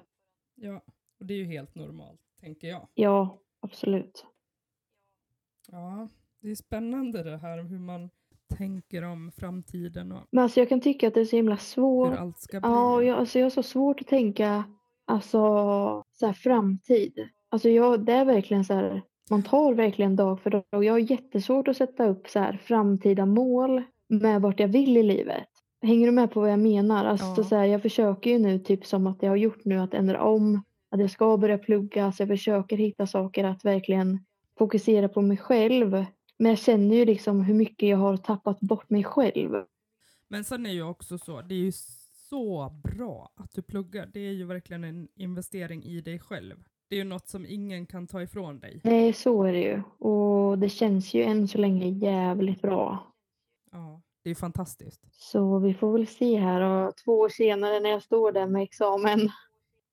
Ja, 0.55 0.81
och 1.19 1.25
det 1.25 1.33
är 1.33 1.37
ju 1.37 1.45
helt 1.45 1.75
normalt, 1.75 2.21
tänker 2.41 2.67
jag. 2.67 2.87
Ja, 2.93 3.41
absolut. 3.61 4.25
Ja, 5.67 6.09
det 6.41 6.51
är 6.51 6.55
spännande 6.55 7.23
det 7.23 7.37
här 7.37 7.63
hur 7.63 7.79
man 7.79 8.09
tänker 8.57 9.03
om 9.03 9.31
framtiden 9.37 10.11
och 10.11 10.27
Men 10.31 10.43
alltså 10.43 10.59
jag 10.59 10.69
kan 10.69 10.81
tycka 10.81 11.07
att 11.07 11.13
det 11.13 11.19
är 11.19 11.25
så 11.25 11.35
himla 11.35 11.57
svårt. 11.57 12.11
hur 12.11 12.17
allt 12.17 12.39
ska 12.39 12.59
bli. 12.59 12.69
Ja, 12.69 13.03
jag, 13.03 13.19
alltså 13.19 13.39
jag 13.39 13.45
har 13.45 13.49
så 13.49 13.63
svårt 13.63 14.01
att 14.01 14.07
tänka 14.07 14.63
alltså, 15.05 15.39
så 16.11 16.25
här, 16.25 16.33
framtid. 16.33 17.29
Alltså 17.49 17.69
jag, 17.69 18.05
det 18.05 18.13
är 18.13 18.25
verkligen 18.25 18.65
så 18.65 18.73
här, 18.73 19.01
man 19.29 19.43
tar 19.43 19.73
verkligen 19.73 20.15
dag 20.15 20.39
för 20.41 20.49
dag. 20.49 20.63
Och 20.71 20.83
jag 20.83 20.93
har 20.93 21.11
jättesvårt 21.11 21.67
att 21.67 21.77
sätta 21.77 22.07
upp 22.07 22.27
så 22.27 22.39
här, 22.39 22.57
framtida 22.57 23.25
mål 23.25 23.83
med 24.09 24.41
vart 24.41 24.59
jag 24.59 24.67
vill 24.67 24.97
i 24.97 25.03
livet. 25.03 25.49
Hänger 25.85 26.05
du 26.05 26.11
med 26.11 26.31
på 26.31 26.39
vad 26.39 26.51
jag 26.51 26.59
menar? 26.59 27.05
Alltså, 27.05 27.33
Ja. 27.37 27.43
så 27.43 27.55
här, 27.55 27.65
jag 27.65 27.81
försöker 27.81 28.29
ju 28.29 28.39
nu, 28.39 28.59
typ 28.59 28.85
som 28.85 29.07
att 29.07 29.23
jag 29.23 29.29
har 29.29 29.35
gjort 29.35 29.65
nu, 29.65 29.77
att 29.79 29.93
ändra 29.93 30.23
om. 30.23 30.63
Att 30.91 30.99
jag 30.99 31.11
ska 31.11 31.37
börja 31.37 31.57
plugga. 31.57 32.11
Så 32.11 32.21
jag 32.21 32.29
försöker 32.29 32.77
hitta 32.77 33.07
saker 33.07 33.43
att 33.43 33.65
verkligen 33.65 34.25
fokusera 34.57 35.09
på 35.09 35.21
mig 35.21 35.37
själv. 35.37 36.05
Men 36.39 36.49
jag 36.49 36.57
känner 36.59 36.95
ju 36.95 37.05
liksom 37.05 37.41
hur 37.41 37.53
mycket 37.53 37.89
jag 37.89 37.97
har 37.97 38.17
tappat 38.17 38.59
bort 38.59 38.89
mig 38.89 39.03
själv. 39.03 39.63
Men 40.27 40.43
sen 40.43 40.65
är 40.65 40.71
ju 40.71 40.83
också 40.83 41.17
så, 41.17 41.41
det 41.41 41.55
är 41.55 41.59
ju 41.59 41.71
så 42.29 42.69
bra 42.83 43.29
att 43.35 43.53
du 43.53 43.61
pluggar. 43.61 44.09
Det 44.13 44.19
är 44.19 44.31
ju 44.31 44.45
verkligen 44.45 44.83
en 44.83 45.07
investering 45.15 45.83
i 45.83 46.01
dig 46.01 46.19
själv. 46.19 46.55
Det 46.89 46.95
är 46.95 46.97
ju 46.97 47.03
något 47.03 47.27
som 47.27 47.45
ingen 47.45 47.85
kan 47.85 48.07
ta 48.07 48.21
ifrån 48.21 48.59
dig. 48.59 48.81
Nej, 48.83 49.13
så 49.13 49.43
är 49.43 49.53
det 49.53 49.61
ju. 49.61 49.81
Och 50.07 50.57
det 50.57 50.69
känns 50.69 51.13
ju 51.13 51.23
än 51.23 51.47
så 51.47 51.57
länge 51.57 51.87
jävligt 51.89 52.61
bra. 52.61 53.11
Ja, 53.71 54.01
det 54.25 54.31
är 54.31 54.35
fantastiskt. 54.35 55.01
Så 55.11 55.59
vi 55.59 55.73
får 55.73 55.91
väl 55.91 56.07
se 56.07 56.39
här 56.39 56.61
och 56.61 56.97
två 56.97 57.11
år 57.19 57.29
senare 57.29 57.79
när 57.79 57.89
jag 57.89 58.03
står 58.03 58.31
där 58.31 58.47
med 58.47 58.63
examen. 58.63 59.19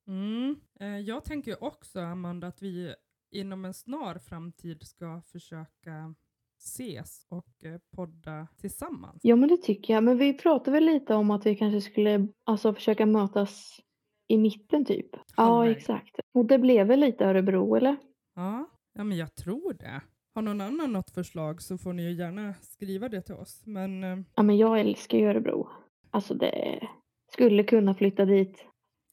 Mm. 0.07 0.57
Eh, 0.81 0.99
Jag 0.99 1.25
tänker 1.25 1.65
också, 1.65 2.01
Amanda, 2.01 2.47
att 2.47 2.62
vi 2.62 2.95
inom 3.31 3.65
en 3.65 3.75
snar 3.75 4.19
framtid 4.19 4.83
ska 4.87 5.23
försöka 5.33 6.15
ses 6.59 7.27
och 7.29 7.65
eh, 7.65 7.79
podda 7.97 8.49
tillsammans. 8.61 9.21
Ja, 9.23 9.37
men 9.37 9.49
det 9.49 9.57
tycker 9.57 9.95
jag. 9.95 10.05
Men 10.05 10.19
vi 10.19 10.35
pratade 10.39 10.71
väl 10.71 10.85
lite 10.85 11.15
om 11.15 11.31
att 11.31 11.47
vi 11.47 11.57
kanske 11.57 11.81
skulle 11.91 12.29
alltså, 12.45 12.75
försöka 12.75 13.07
mötas 13.07 13.81
i 14.29 14.39
mitten 14.39 14.85
typ. 14.85 15.11
Ja, 15.37 15.43
Halvvägs. 15.43 15.79
exakt. 15.79 16.17
Och 16.35 16.45
det 16.47 16.59
blev 16.59 16.87
väl 16.87 17.01
lite 17.01 17.25
Örebro, 17.25 17.75
eller? 17.75 17.97
Ja, 18.35 18.69
ja, 18.93 19.05
men 19.05 19.17
jag 19.17 19.35
tror 19.35 19.73
det. 19.73 20.01
Har 20.35 20.43
någon 20.43 20.61
annan 20.61 20.93
något 20.93 21.11
förslag 21.11 21.62
så 21.62 21.79
får 21.79 21.93
ni 21.93 22.03
ju 22.03 22.12
gärna 22.12 22.55
skriva 22.55 23.09
det 23.09 23.23
till 23.23 23.35
oss. 23.35 23.62
Men 23.67 24.05
eh, 24.05 24.19
Ja, 24.35 24.43
men 24.43 24.57
jag 24.57 24.81
älskar 24.81 25.19
ju 25.19 25.25
Örebro. 25.27 25.69
Alltså 26.11 26.35
det 26.35 26.89
skulle 27.33 27.65
kunna 27.65 27.95
flytta 27.95 28.25
dit. 28.25 28.65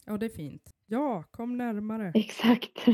ja, 0.05 0.17
det 0.17 0.25
är 0.25 0.29
fint. 0.29 0.73
Ja, 0.85 1.23
kom 1.31 1.57
närmare. 1.57 2.11
Exakt. 2.15 2.85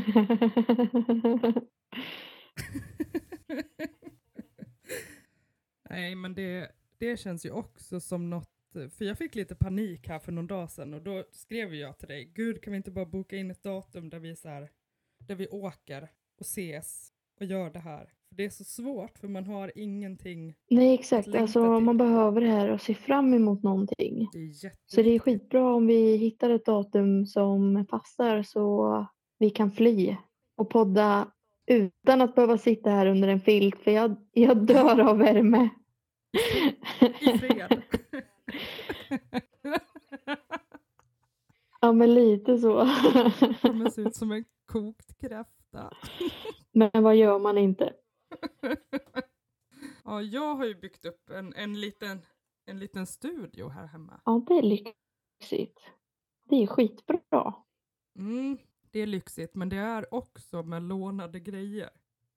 Nej, 5.90 6.14
men 6.14 6.34
det, 6.34 6.72
det 6.98 7.16
känns 7.20 7.46
ju 7.46 7.50
också 7.50 8.00
som 8.00 8.30
något, 8.30 8.50
för 8.72 9.04
jag 9.04 9.18
fick 9.18 9.34
lite 9.34 9.54
panik 9.54 10.08
här 10.08 10.18
för 10.18 10.32
någon 10.32 10.46
dag 10.46 10.70
sedan 10.70 10.94
och 10.94 11.02
då 11.02 11.24
skrev 11.30 11.74
jag 11.74 11.98
till 11.98 12.08
dig, 12.08 12.24
gud 12.24 12.62
kan 12.62 12.70
vi 12.72 12.76
inte 12.76 12.90
bara 12.90 13.06
boka 13.06 13.36
in 13.36 13.50
ett 13.50 13.62
datum 13.62 14.10
där 14.10 14.18
vi 14.18 14.36
så 14.36 14.48
här, 14.48 14.70
där 15.18 15.34
vi 15.34 15.48
åker 15.48 16.08
och 16.38 16.46
ses 16.46 17.12
och 17.40 17.46
gör 17.46 17.70
det 17.70 17.78
här. 17.78 18.12
För 18.28 18.36
det 18.36 18.44
är 18.44 18.50
så 18.50 18.64
svårt 18.64 19.18
för 19.18 19.28
man 19.28 19.44
har 19.44 19.72
ingenting, 19.74 20.54
Nej, 20.70 20.94
exakt. 20.94 21.34
Alltså 21.34 21.76
till. 21.76 21.84
man 21.84 21.96
behöver 21.96 22.40
det 22.40 22.46
här 22.46 22.70
och 22.70 22.80
se 22.80 22.94
fram 22.94 23.34
emot 23.34 23.62
någonting. 23.62 24.28
det 24.32 24.38
är. 24.38 24.72
Så 24.86 25.02
det 25.02 25.10
är 25.10 25.18
skitbra 25.18 25.74
om 25.74 25.86
vi 25.86 26.16
hittar 26.16 26.50
ett 26.50 26.64
datum 26.64 27.26
som 27.26 27.86
passar 27.90 28.42
så 28.42 29.06
vi 29.38 29.50
kan 29.50 29.72
fly 29.72 30.16
och 30.56 30.70
podda 30.70 31.32
utan 31.66 32.20
att 32.20 32.34
behöva 32.34 32.58
sitta 32.58 32.90
här 32.90 33.06
under 33.06 33.28
en 33.28 33.40
filt 33.40 33.78
för 33.78 33.90
jag, 33.90 34.16
jag 34.32 34.66
dör 34.66 35.00
av 35.00 35.18
värme. 35.18 35.68
I 37.20 37.38
fred. 37.38 37.82
ja 41.80 41.92
men 41.92 42.14
lite 42.14 42.58
så. 42.58 42.74
Kommer 43.62 43.90
se 43.90 44.00
ut 44.00 44.16
som 44.16 44.32
en 44.32 44.44
kokt 44.66 45.20
kräfta. 45.20 45.92
men 46.72 46.90
vad 47.02 47.16
gör 47.16 47.38
man 47.38 47.58
inte? 47.58 47.92
Ja, 50.04 50.22
jag 50.22 50.54
har 50.54 50.64
ju 50.64 50.74
byggt 50.74 51.04
upp 51.04 51.30
en, 51.30 51.54
en, 51.54 51.80
liten, 51.80 52.22
en 52.64 52.78
liten 52.78 53.06
studio 53.06 53.68
här 53.68 53.86
hemma. 53.86 54.20
Ja 54.24 54.44
det 54.48 54.54
är 54.54 54.62
lyxigt. 54.62 55.80
Det 56.44 56.62
är 56.62 56.66
skitbra. 56.66 57.54
Mm, 58.18 58.58
det 58.90 59.00
är 59.00 59.06
lyxigt, 59.06 59.54
men 59.54 59.68
det 59.68 59.76
är 59.76 60.14
också 60.14 60.62
med 60.62 60.82
lånade 60.82 61.40
grejer. 61.40 61.90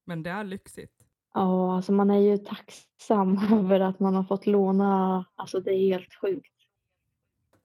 Men 0.04 0.24
det 0.24 0.30
är 0.30 0.44
lyxigt. 0.44 1.06
Ja 1.34 1.76
alltså 1.76 1.92
man 1.92 2.10
är 2.10 2.20
ju 2.20 2.38
tacksam 2.38 3.38
över 3.54 3.80
att 3.80 4.00
man 4.00 4.16
har 4.16 4.24
fått 4.24 4.46
låna. 4.46 5.26
Alltså 5.36 5.60
det 5.60 5.72
är 5.72 5.94
helt 5.94 6.14
sjukt. 6.14 6.54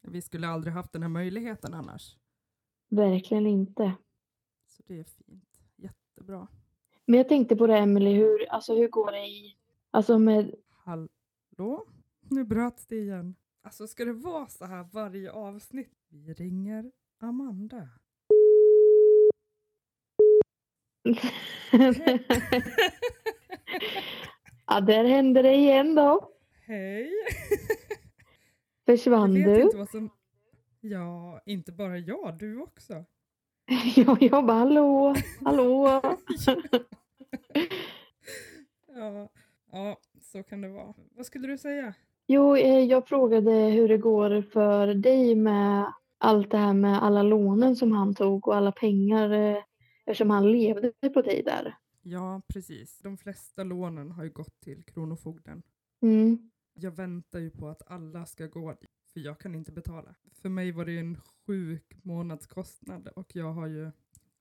Vi 0.01 0.23
skulle 0.23 0.49
aldrig 0.49 0.75
haft 0.75 0.93
den 0.93 1.03
här 1.03 1.09
möjligheten 1.09 1.75
annars. 1.75 2.17
Verkligen 2.91 3.47
inte. 3.47 3.95
Så 4.67 4.83
det 4.87 4.99
är 4.99 5.05
fint. 5.05 5.61
Jättebra. 5.77 6.49
Men 7.07 7.19
jag 7.19 7.29
tänkte 7.29 7.57
på 7.57 7.67
det 7.67 7.79
Emelie, 7.79 8.17
hur, 8.17 8.47
alltså 8.51 8.75
hur 8.75 8.89
går 8.89 9.13
det 9.13 9.27
i, 9.27 9.57
alltså 9.91 10.19
med, 10.19 10.55
Hallå? 10.85 11.87
Nu 12.31 12.45
bröts 12.45 12.87
det 12.87 12.97
igen. 12.97 13.35
Alltså 13.63 13.87
ska 13.87 14.05
det 14.05 14.13
vara 14.13 14.47
så 14.47 14.65
här 14.65 14.89
varje 14.93 15.33
avsnitt? 15.33 15.93
Vi 16.09 16.33
ringer 16.33 16.93
Amanda. 17.21 17.89
ja 24.67 24.81
där 24.81 25.05
hände 25.05 25.43
det 25.43 25.55
igen 25.55 25.95
då. 25.95 26.31
Hej! 26.67 27.13
Försvann 28.87 29.35
du? 29.35 29.63
inte 29.63 29.87
som... 29.87 30.11
Ja, 30.81 31.41
inte 31.47 31.73
bara 31.73 31.99
jag, 31.99 32.39
du 32.39 32.63
också. 32.63 33.05
Jag 33.97 34.23
jobbar, 34.23 34.55
hallå, 34.55 35.15
hallå. 35.45 36.03
Ja, 38.97 39.29
ja, 39.73 39.99
så 40.21 40.43
kan 40.43 40.61
det 40.61 40.69
vara. 40.69 40.95
Vad 41.17 41.27
skulle 41.27 41.49
du 41.49 41.59
säga? 41.59 41.95
Jo, 42.27 42.57
eh, 42.57 42.85
jag 42.85 43.09
frågade 43.09 43.51
hur 43.51 43.89
det 43.89 43.99
går 43.99 44.43
för 44.43 44.87
dig 44.87 45.35
med 45.35 45.93
allt 46.19 46.51
det 46.51 46.59
här 46.59 46.73
med 46.75 47.03
alla 47.03 47.23
lånen 47.23 47.77
som 47.77 47.93
han 47.93 48.15
tog 48.15 48.49
och 48.49 48.57
alla 48.57 48.73
pengar 48.73 49.31
eh, 49.31 49.63
eftersom 50.07 50.31
han 50.31 50.53
levde 50.53 50.93
på 51.15 51.23
dig 51.23 51.43
där. 51.43 51.77
Ja, 52.03 52.43
precis. 52.49 52.99
De 52.99 53.17
flesta 53.17 53.65
lånen 53.65 54.11
har 54.11 54.25
ju 54.25 54.31
gått 54.31 54.61
till 54.61 54.85
Kronofogden. 54.85 55.63
Mm. 56.03 56.51
Jag 56.75 56.91
väntar 56.91 57.39
ju 57.39 57.51
på 57.51 57.69
att 57.69 57.83
alla 57.87 58.27
ska 58.27 58.47
gå 58.47 58.73
dit, 58.73 58.91
för 59.15 59.21
jag 59.21 59.39
kan 59.39 59.55
inte 59.55 59.73
betala. 59.73 60.15
För 60.33 60.49
mig 60.49 60.73
var 60.73 60.85
det 60.85 60.99
en 60.99 61.17
sjuk 61.17 62.05
månadskostnad 62.05 63.09
och 63.09 63.37
jag 63.37 63.53
har 63.53 63.67
ju, 63.67 63.91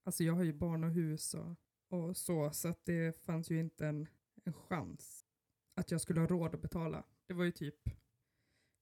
alltså 0.03 0.23
jag 0.23 0.33
har 0.33 0.43
ju 0.43 0.53
barn 0.53 0.83
och 0.83 0.91
hus 0.91 1.33
och, 1.33 1.55
och 1.89 2.17
så, 2.17 2.51
så 2.51 2.67
att 2.67 2.85
det 2.85 3.17
fanns 3.25 3.51
ju 3.51 3.59
inte 3.59 3.87
en, 3.87 4.07
en 4.43 4.53
chans 4.53 5.25
att 5.75 5.91
jag 5.91 6.01
skulle 6.01 6.19
ha 6.19 6.27
råd 6.27 6.55
att 6.55 6.61
betala. 6.61 7.03
Det 7.27 7.33
var 7.33 7.43
ju 7.43 7.51
typ 7.51 7.89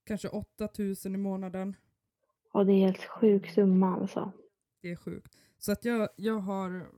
kanske 0.03 0.27
8000 0.27 1.15
i 1.15 1.17
månaden. 1.17 1.75
Ja, 2.53 2.63
det 2.63 2.73
är 2.73 2.85
helt 2.85 3.05
sjuk 3.05 3.49
summa 3.49 3.95
alltså. 3.95 4.31
Det 4.81 4.91
är 4.91 4.95
sjukt. 4.95 5.37
Så 5.57 5.71
att 5.71 5.85
jag, 5.85 6.09
jag 6.15 6.39
har 6.39 6.89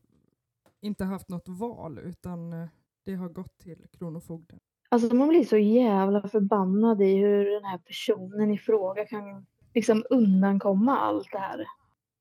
inte 0.80 1.04
haft 1.04 1.30
något 1.30 1.48
val 1.48 2.00
utan 2.00 2.54
eh, 2.54 2.68
det 3.04 3.16
har 3.16 3.30
gått 3.30 3.58
till 3.58 3.88
Kronofogden. 3.92 4.60
Alltså 4.94 5.16
man 5.16 5.28
blir 5.28 5.44
så 5.44 5.58
jävla 5.58 6.28
förbannad 6.28 7.02
i 7.02 7.16
hur 7.16 7.46
den 7.46 7.64
här 7.64 7.78
personen 7.78 8.52
i 8.52 8.58
fråga 8.58 9.06
kan 9.06 9.46
liksom 9.74 10.04
undankomma 10.10 11.00
allt 11.00 11.32
det 11.32 11.38
här. 11.38 11.66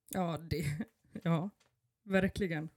Ja, 0.08 0.38
det, 0.50 0.64
ja, 1.22 1.50
verkligen. 2.04 2.68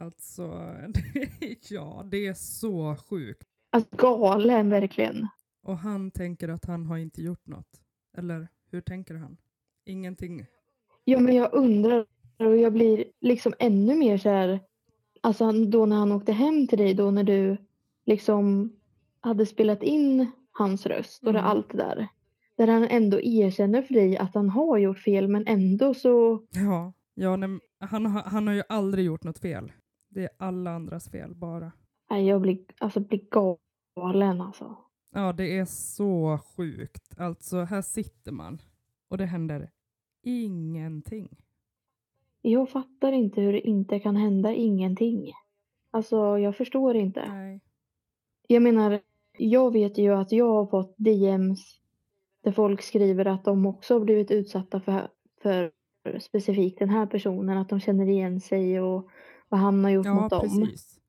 Alltså, 0.00 0.48
det, 0.88 1.70
ja, 1.70 2.02
det 2.10 2.26
är 2.26 2.34
så 2.34 2.96
sjukt. 2.96 3.48
Alltså 3.70 3.96
galen 3.96 4.70
verkligen. 4.70 5.28
Och 5.62 5.78
han 5.78 6.10
tänker 6.10 6.48
att 6.48 6.64
han 6.64 6.86
har 6.86 6.98
inte 6.98 7.22
gjort 7.22 7.46
något. 7.46 7.80
Eller 8.16 8.48
hur 8.70 8.80
tänker 8.80 9.14
han? 9.14 9.36
Ingenting. 9.84 10.46
Ja, 11.04 11.18
men 11.20 11.34
jag 11.34 11.54
undrar 11.54 12.06
och 12.38 12.56
jag 12.56 12.72
blir 12.72 13.04
liksom 13.20 13.54
ännu 13.58 13.94
mer 13.94 14.18
så 14.18 14.28
här. 14.28 14.60
Alltså 15.20 15.52
då 15.52 15.86
när 15.86 15.96
han 15.96 16.12
åkte 16.12 16.32
hem 16.32 16.66
till 16.66 16.78
dig 16.78 16.94
då 16.94 17.10
när 17.10 17.24
du 17.24 17.56
liksom 18.04 18.72
hade 19.20 19.46
spelat 19.46 19.82
in 19.82 20.30
hans 20.52 20.86
röst 20.86 21.22
och 21.22 21.30
Mm. 21.30 21.44
allt 21.44 21.70
det 21.70 21.76
där. 21.78 22.08
Där 22.56 22.66
han 22.68 22.84
ändå 22.84 23.20
erkänner 23.20 23.82
för 23.82 23.94
dig 23.94 24.16
att 24.18 24.34
han 24.34 24.48
har 24.50 24.78
gjort 24.78 24.98
fel 24.98 25.28
men 25.28 25.46
ändå 25.46 25.94
så 25.94 26.42
Ja, 26.50 26.92
ja 27.14 27.36
nej, 27.36 27.58
han, 27.80 28.06
har- 28.06 28.22
han 28.22 28.46
har 28.46 28.54
ju 28.54 28.62
aldrig 28.68 29.04
gjort 29.04 29.24
något 29.24 29.38
fel. 29.38 29.72
Det 30.08 30.22
är 30.24 30.30
alla 30.38 30.70
andras 30.70 31.10
fel 31.10 31.34
bara. 31.34 31.72
nej, 32.10 32.26
jag 32.26 32.40
blir, 32.40 32.58
alltså, 32.78 33.00
blir 33.00 33.20
galen 33.30 34.40
alltså. 34.40 34.76
Ja, 35.14 35.32
det 35.32 35.58
är 35.58 35.64
så 35.64 36.38
sjukt. 36.56 37.18
Alltså, 37.18 37.56
här 37.60 37.82
sitter 37.82 38.32
man 38.32 38.58
och 39.08 39.18
det 39.18 39.26
händer 39.26 39.70
ingenting. 40.22 41.36
Jag 42.42 42.70
fattar 42.70 43.12
inte 43.12 43.40
hur 43.40 43.52
det 43.52 43.60
inte 43.68 44.00
kan 44.00 44.16
hända 44.16 44.52
ingenting. 44.52 45.32
Alltså 45.90 46.38
jag 46.38 46.56
förstår 46.56 46.96
inte. 46.96 47.28
Nej. 47.28 47.60
Jag 48.48 48.62
menar, 48.62 49.00
jag 49.38 49.72
vet 49.72 49.98
ju 49.98 50.14
att 50.14 50.32
jag 50.32 50.52
har 50.52 50.66
fått 50.66 50.94
DMs 50.98 51.80
där 52.44 52.52
folk 52.52 52.82
skriver 52.82 53.24
att 53.24 53.44
de 53.44 53.66
också 53.66 53.94
har 53.94 54.00
blivit 54.00 54.30
utsatta 54.30 54.80
för, 54.80 55.10
för 55.42 55.72
specifikt 56.20 56.78
den 56.78 56.88
här 56.90 57.06
personen, 57.06 57.58
att 57.58 57.68
de 57.68 57.80
känner 57.80 58.06
igen 58.08 58.40
sig 58.40 58.80
och 58.80 59.10
vad 59.48 59.60
han 59.60 59.84
har 59.84 59.90
gjort 59.90 60.06
Ja, 60.06 60.14
mot 60.14 60.30
dem. 60.30 60.40
precis. 60.40 61.00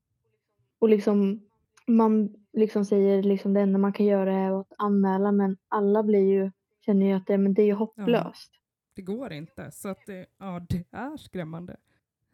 Och 0.80 0.90
liksom, 0.90 1.42
man 1.88 2.36
liksom 2.54 2.86
säger 2.86 3.24
liksom 3.24 3.54
det 3.54 3.62
enda 3.62 3.80
man 3.80 3.94
kan 3.94 4.06
göra 4.06 4.34
är 4.34 4.60
att 4.62 4.74
anmäla 4.78 5.32
men 5.32 5.58
alla 5.68 6.04
blir 6.04 6.30
ju, 6.30 6.52
känner 6.86 7.06
ju 7.06 7.14
att 7.14 7.28
det, 7.28 7.38
men 7.38 7.54
det 7.54 7.62
är 7.62 7.66
ju 7.66 7.74
hopplöst. 7.74 8.52
Det 8.96 9.02
går 9.02 9.32
inte. 9.34 9.72
Så 9.72 9.90
att 9.90 10.06
det, 10.06 10.26
ja, 10.38 10.66
det 10.70 10.86
är 10.92 11.18
skrämmande. 11.18 11.78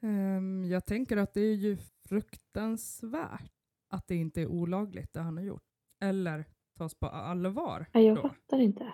Ehm, 0.01 0.63
jag 0.65 0.85
tänker 0.85 1.17
att 1.17 1.33
det 1.33 1.41
är 1.41 1.55
ju 1.55 1.77
fruktansvärt 2.09 3.51
att 3.89 4.07
det 4.07 4.15
inte 4.15 4.41
är 4.41 4.47
olagligt 4.47 5.13
det 5.13 5.19
han 5.21 5.37
har 5.37 5.43
gjort. 5.43 5.66
Eller 5.99 6.45
tas 6.77 6.95
på 6.95 7.07
allvar. 7.07 7.85
Nej, 7.93 8.05
jag 8.05 8.15
då. 8.15 8.21
fattar 8.21 8.59
inte. 8.59 8.93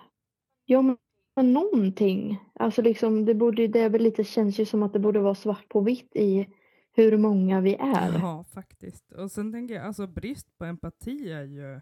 Ja 0.64 0.82
men, 0.82 0.96
men 1.36 1.52
någonting. 1.52 2.38
Alltså 2.54 2.82
liksom 2.82 3.24
det 3.24 3.34
borde 3.34 3.66
det 3.68 3.80
är 3.80 3.90
väl 3.90 4.02
lite 4.02 4.24
känns 4.24 4.58
ju 4.60 4.64
som 4.66 4.82
att 4.82 4.92
det 4.92 4.98
borde 4.98 5.20
vara 5.20 5.34
svart 5.34 5.68
på 5.68 5.80
vitt 5.80 6.16
i 6.16 6.48
hur 6.92 7.16
många 7.16 7.60
vi 7.60 7.74
är. 7.74 8.12
Ja, 8.18 8.44
faktiskt. 8.44 9.12
Och 9.12 9.30
sen 9.30 9.52
tänker 9.52 9.74
jag, 9.74 9.84
alltså 9.86 10.06
brist 10.06 10.58
på 10.58 10.64
empati 10.64 11.32
är 11.32 11.44
ju... 11.44 11.74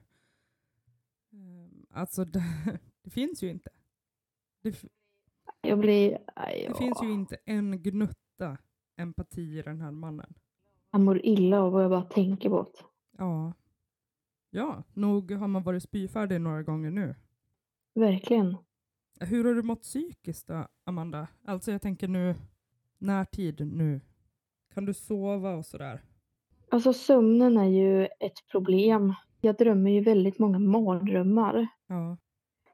ehm, 1.32 1.86
Alltså 1.90 2.24
det, 2.24 2.42
det 3.02 3.10
finns 3.10 3.42
ju 3.42 3.50
inte. 3.50 3.70
Det, 4.62 4.82
Jag 5.62 5.78
blir, 5.78 6.18
aj, 6.36 6.66
det 6.68 6.74
finns 6.78 7.02
ju 7.02 7.12
inte 7.12 7.36
en 7.44 7.82
gnutta 7.82 8.58
empati 8.96 9.58
i 9.58 9.62
den 9.62 9.80
här 9.80 9.90
mannen. 9.90 10.34
Jag 10.90 11.00
mår 11.00 11.26
illa 11.26 11.60
av 11.60 11.72
vad 11.72 11.82
jag 11.84 11.90
bara 11.90 12.02
tänker 12.02 12.48
på 12.50 12.62
det. 12.62 12.84
Ja. 13.18 13.52
Ja, 14.54 14.82
nog 14.94 15.30
har 15.30 15.48
man 15.48 15.62
varit 15.62 15.82
spyfärdig 15.82 16.40
några 16.40 16.62
gånger 16.62 16.90
nu. 16.90 17.14
Verkligen. 17.94 18.56
Hur 19.20 19.44
har 19.44 19.54
du 19.54 19.62
mått 19.62 19.82
psykiskt 19.82 20.46
då, 20.46 20.66
Amanda? 20.84 21.28
Alltså 21.44 21.72
jag 21.72 21.82
tänker 21.82 22.08
nu, 22.08 22.34
närtid 22.98 23.66
nu. 23.72 24.00
Kan 24.74 24.84
du 24.84 24.94
sova 24.94 25.54
och 25.54 25.66
sådär? 25.66 26.02
Alltså 26.70 26.92
sömnen 26.92 27.56
är 27.56 27.68
ju 27.68 28.04
ett 28.04 28.48
problem. 28.50 29.14
Jag 29.40 29.56
drömmer 29.56 29.90
ju 29.90 30.00
väldigt 30.00 30.38
många 30.38 30.58
mardrömmar. 30.58 31.66
Ja. 31.86 32.16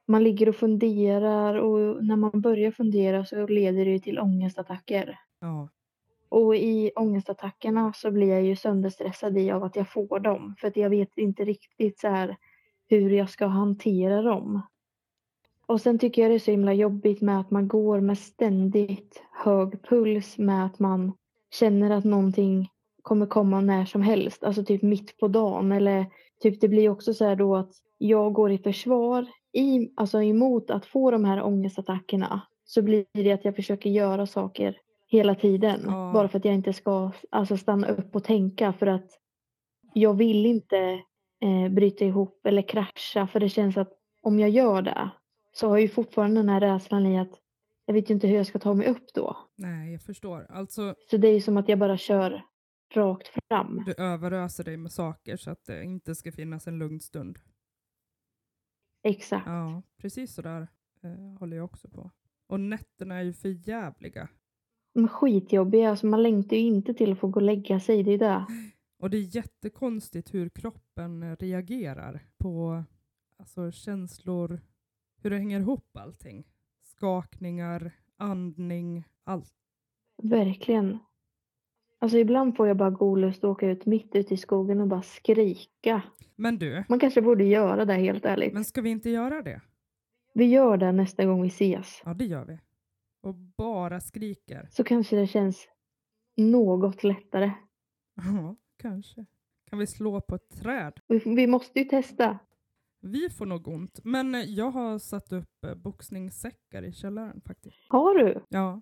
Man 0.07 0.25
ligger 0.25 0.49
och 0.49 0.57
funderar 0.57 1.55
och 1.55 2.05
när 2.05 2.17
man 2.17 2.41
börjar 2.41 2.71
fundera 2.71 3.25
så 3.25 3.47
leder 3.47 3.85
det 3.85 3.91
ju 3.91 3.99
till 3.99 4.19
ångestattacker. 4.19 5.19
Ja. 5.41 5.69
Och 6.29 6.57
i 6.57 6.91
ångestattackerna 6.97 7.93
så 7.93 8.11
blir 8.11 8.29
jag 8.29 8.43
ju 8.43 8.57
sönderstressad 8.57 9.39
i 9.39 9.51
av 9.51 9.65
att 9.65 9.77
jag 9.77 9.93
får 9.93 10.21
dem. 10.21 10.55
För 10.61 10.69
att 10.69 10.77
jag 10.77 10.91
vet 10.91 11.19
inte 11.19 11.45
riktigt 11.45 12.01
så 12.01 12.09
här 12.09 12.37
hur 12.89 13.11
jag 13.11 13.31
ska 13.31 13.47
hantera 13.47 14.23
dem. 14.23 14.63
Och 15.67 15.81
sen 15.81 15.99
tycker 15.99 16.23
jag 16.23 16.31
det 16.31 16.35
är 16.35 16.39
så 16.39 16.51
himla 16.51 16.73
jobbigt 16.73 17.21
med 17.21 17.41
att 17.41 17.51
man 17.51 17.69
går 17.69 18.01
med 18.01 18.19
ständigt 18.19 19.23
hög 19.33 19.83
puls 19.83 20.39
med 20.39 20.67
att 20.67 20.79
man 20.79 21.13
känner 21.51 21.91
att 21.91 22.05
någonting 22.05 22.69
kommer 23.03 23.27
komma 23.27 23.61
när 23.61 23.85
som 23.85 24.03
helst. 24.03 24.45
Alltså 24.45 24.65
typ 24.65 24.83
mitt 24.83 25.19
på 25.19 25.29
dagen 25.29 25.73
eller 25.73 26.07
typ 26.43 26.61
det 26.61 26.69
blir 26.69 26.89
också 26.89 27.15
så 27.15 27.25
här 27.25 27.37
då 27.37 27.57
att 27.57 27.71
jag 27.99 28.33
går 28.33 28.51
i 28.53 28.59
försvar 28.59 29.27
i, 29.53 29.91
alltså 29.97 30.23
emot 30.23 30.71
att 30.71 30.87
få 30.87 31.11
de 31.11 31.25
här 31.25 31.43
ångestattackerna. 31.43 32.41
Så 32.65 32.83
blir 32.83 33.07
det 33.13 33.33
att 33.33 33.45
jag 33.45 33.57
försöker 33.57 33.91
göra 33.91 34.27
saker 34.27 34.77
hela 35.11 35.35
tiden. 35.35 35.81
Ja. 35.85 36.11
Bara 36.15 36.29
för 36.29 36.39
att 36.39 36.45
jag 36.45 36.55
inte 36.55 36.73
ska 36.73 37.13
alltså, 37.31 37.57
stanna 37.57 37.89
upp 37.89 38.17
och 38.17 38.25
tänka 38.25 38.73
för 38.73 38.87
att 38.87 39.11
jag 39.95 40.15
vill 40.15 40.47
inte 40.47 40.79
eh, 41.41 41.69
bryta 41.71 42.05
ihop 42.05 42.47
eller 42.47 42.63
krascha 42.63 43.27
för 43.27 43.41
det 43.41 43.49
känns 43.49 43.77
att 43.77 43.93
om 44.23 44.39
jag 44.39 44.51
gör 44.51 44.83
det 44.83 45.11
så 45.53 45.69
har 45.69 45.77
jag 45.77 45.83
ju 45.83 45.89
fortfarande 45.89 46.41
den 46.41 46.49
här 46.49 46.61
rädslan 46.61 47.07
i 47.07 47.19
att 47.19 47.41
jag 47.85 47.95
vet 47.95 48.11
ju 48.11 48.15
inte 48.15 48.27
hur 48.27 48.37
jag 48.37 48.47
ska 48.47 48.59
ta 48.59 48.75
mig 48.75 48.87
upp 48.87 49.15
då. 49.15 49.37
Nej, 49.57 49.93
jag 49.93 50.03
förstår. 50.03 50.47
Alltså, 50.51 50.95
Så 51.11 51.17
det 51.17 51.29
är 51.29 51.33
ju 51.33 51.41
som 51.41 51.57
att 51.57 51.69
jag 51.69 51.79
bara 51.79 51.97
kör 51.97 52.43
rakt 52.95 53.29
fram. 53.49 53.83
du 53.87 53.95
överöser 53.99 54.65
dig 54.65 54.77
med 54.77 54.93
saker 54.93 55.37
så 55.37 55.51
att 55.51 55.65
det 55.65 55.85
inte 55.85 56.15
ska 56.15 56.33
finnas 56.33 56.67
en 56.67 56.79
lugn 56.79 57.01
stund. 57.01 57.39
Exakt. 59.03 59.47
Ja, 59.47 59.83
precis 60.01 60.35
så 60.35 60.43
där 60.43 60.69
eh, 61.03 61.39
håller 61.39 61.57
jag 61.57 61.65
också 61.65 61.89
på. 61.89 62.11
Och 62.47 62.61
nätterna 62.61 63.15
är 63.15 63.23
ju 63.23 63.33
för 63.33 63.69
jävliga. 63.69 64.29
Men 64.99 65.09
skitjobbiga, 65.09 65.91
alltså 65.91 66.07
man 66.07 66.23
längtar 66.23 66.57
ju 66.57 66.63
inte 66.63 66.95
till 66.95 67.13
att 67.13 67.19
få 67.19 67.27
gå 67.29 67.41
och 67.41 67.47
lägga 67.47 67.81
sig, 67.81 68.03
det 68.03 68.13
är 68.13 68.19
det. 68.19 68.47
Och 68.99 69.11
det 69.11 69.17
är 69.17 69.37
jättekonstigt 69.37 70.35
hur 70.35 70.49
kroppen 70.49 71.37
reagerar 71.37 72.21
på 72.39 72.85
alltså, 73.39 73.71
känslor, 73.71 74.61
hur 75.23 75.31
det 75.31 75.37
hänger 75.37 75.61
ihop 75.61 75.97
allting. 75.97 76.45
Skakningar, 76.83 77.93
andning, 78.17 79.05
allt. 79.25 79.53
Verkligen. 80.23 80.99
Alltså 81.99 82.19
ibland 82.19 82.57
får 82.57 82.69
jag 82.69 82.77
bara 82.77 82.91
god 82.91 83.19
lust 83.19 83.45
att 83.45 83.51
åka 83.51 83.71
ut 83.71 83.87
mitt 83.87 84.15
ute 84.15 84.35
i 84.35 84.37
skogen 84.37 84.81
och 84.81 84.89
bara 84.89 85.03
skrika. 85.03 86.03
Men 86.37 86.59
du, 86.59 86.85
Man 86.89 87.01
kanske 87.01 87.23
borde 87.23 87.45
göra 87.45 87.85
det 87.85 87.95
helt 87.95 88.25
ärligt. 88.25 88.53
men 88.53 88.65
ska 88.65 88.81
vi 88.81 88.91
inte 88.91 89.11
göra 89.11 89.43
det? 89.43 89.61
Vi 90.35 90.45
gör 90.45 90.77
det 90.77 90.93
nästa 90.93 91.25
gång 91.25 91.43
vi 91.43 91.49
ses. 91.49 92.03
Ja, 92.05 92.15
det 92.15 92.25
gör 92.25 92.45
vi. 92.45 92.59
Och 93.29 93.35
bara 93.35 94.01
skriker. 94.01 94.69
Så 94.71 94.85
kanske 94.85 95.17
det 95.17 95.27
känns 95.27 95.69
något 96.37 97.05
lättare. 97.05 97.53
Ja, 98.15 98.57
kanske. 98.77 99.27
Kan 99.65 99.79
vi 99.79 99.87
slå 99.87 100.21
på 100.21 100.35
ett 100.35 100.49
träd? 100.49 101.01
Vi, 101.07 101.47
måste 101.47 101.79
ju 101.79 101.85
testa. 101.85 102.39
Vi 103.01 103.31
får 103.31 103.47
nog 103.47 103.69
ont, 103.69 104.05
men 104.05 104.55
jag 104.55 104.71
har 104.71 104.99
satt 104.99 105.33
upp 105.33 105.65
eh, 105.65 105.75
boxningssäckar 105.75 106.83
i 106.83 106.93
källaren 106.93 107.41
faktiskt. 107.41 107.87
Har 107.89 108.15
du? 108.15 108.45
Ja, 108.49 108.81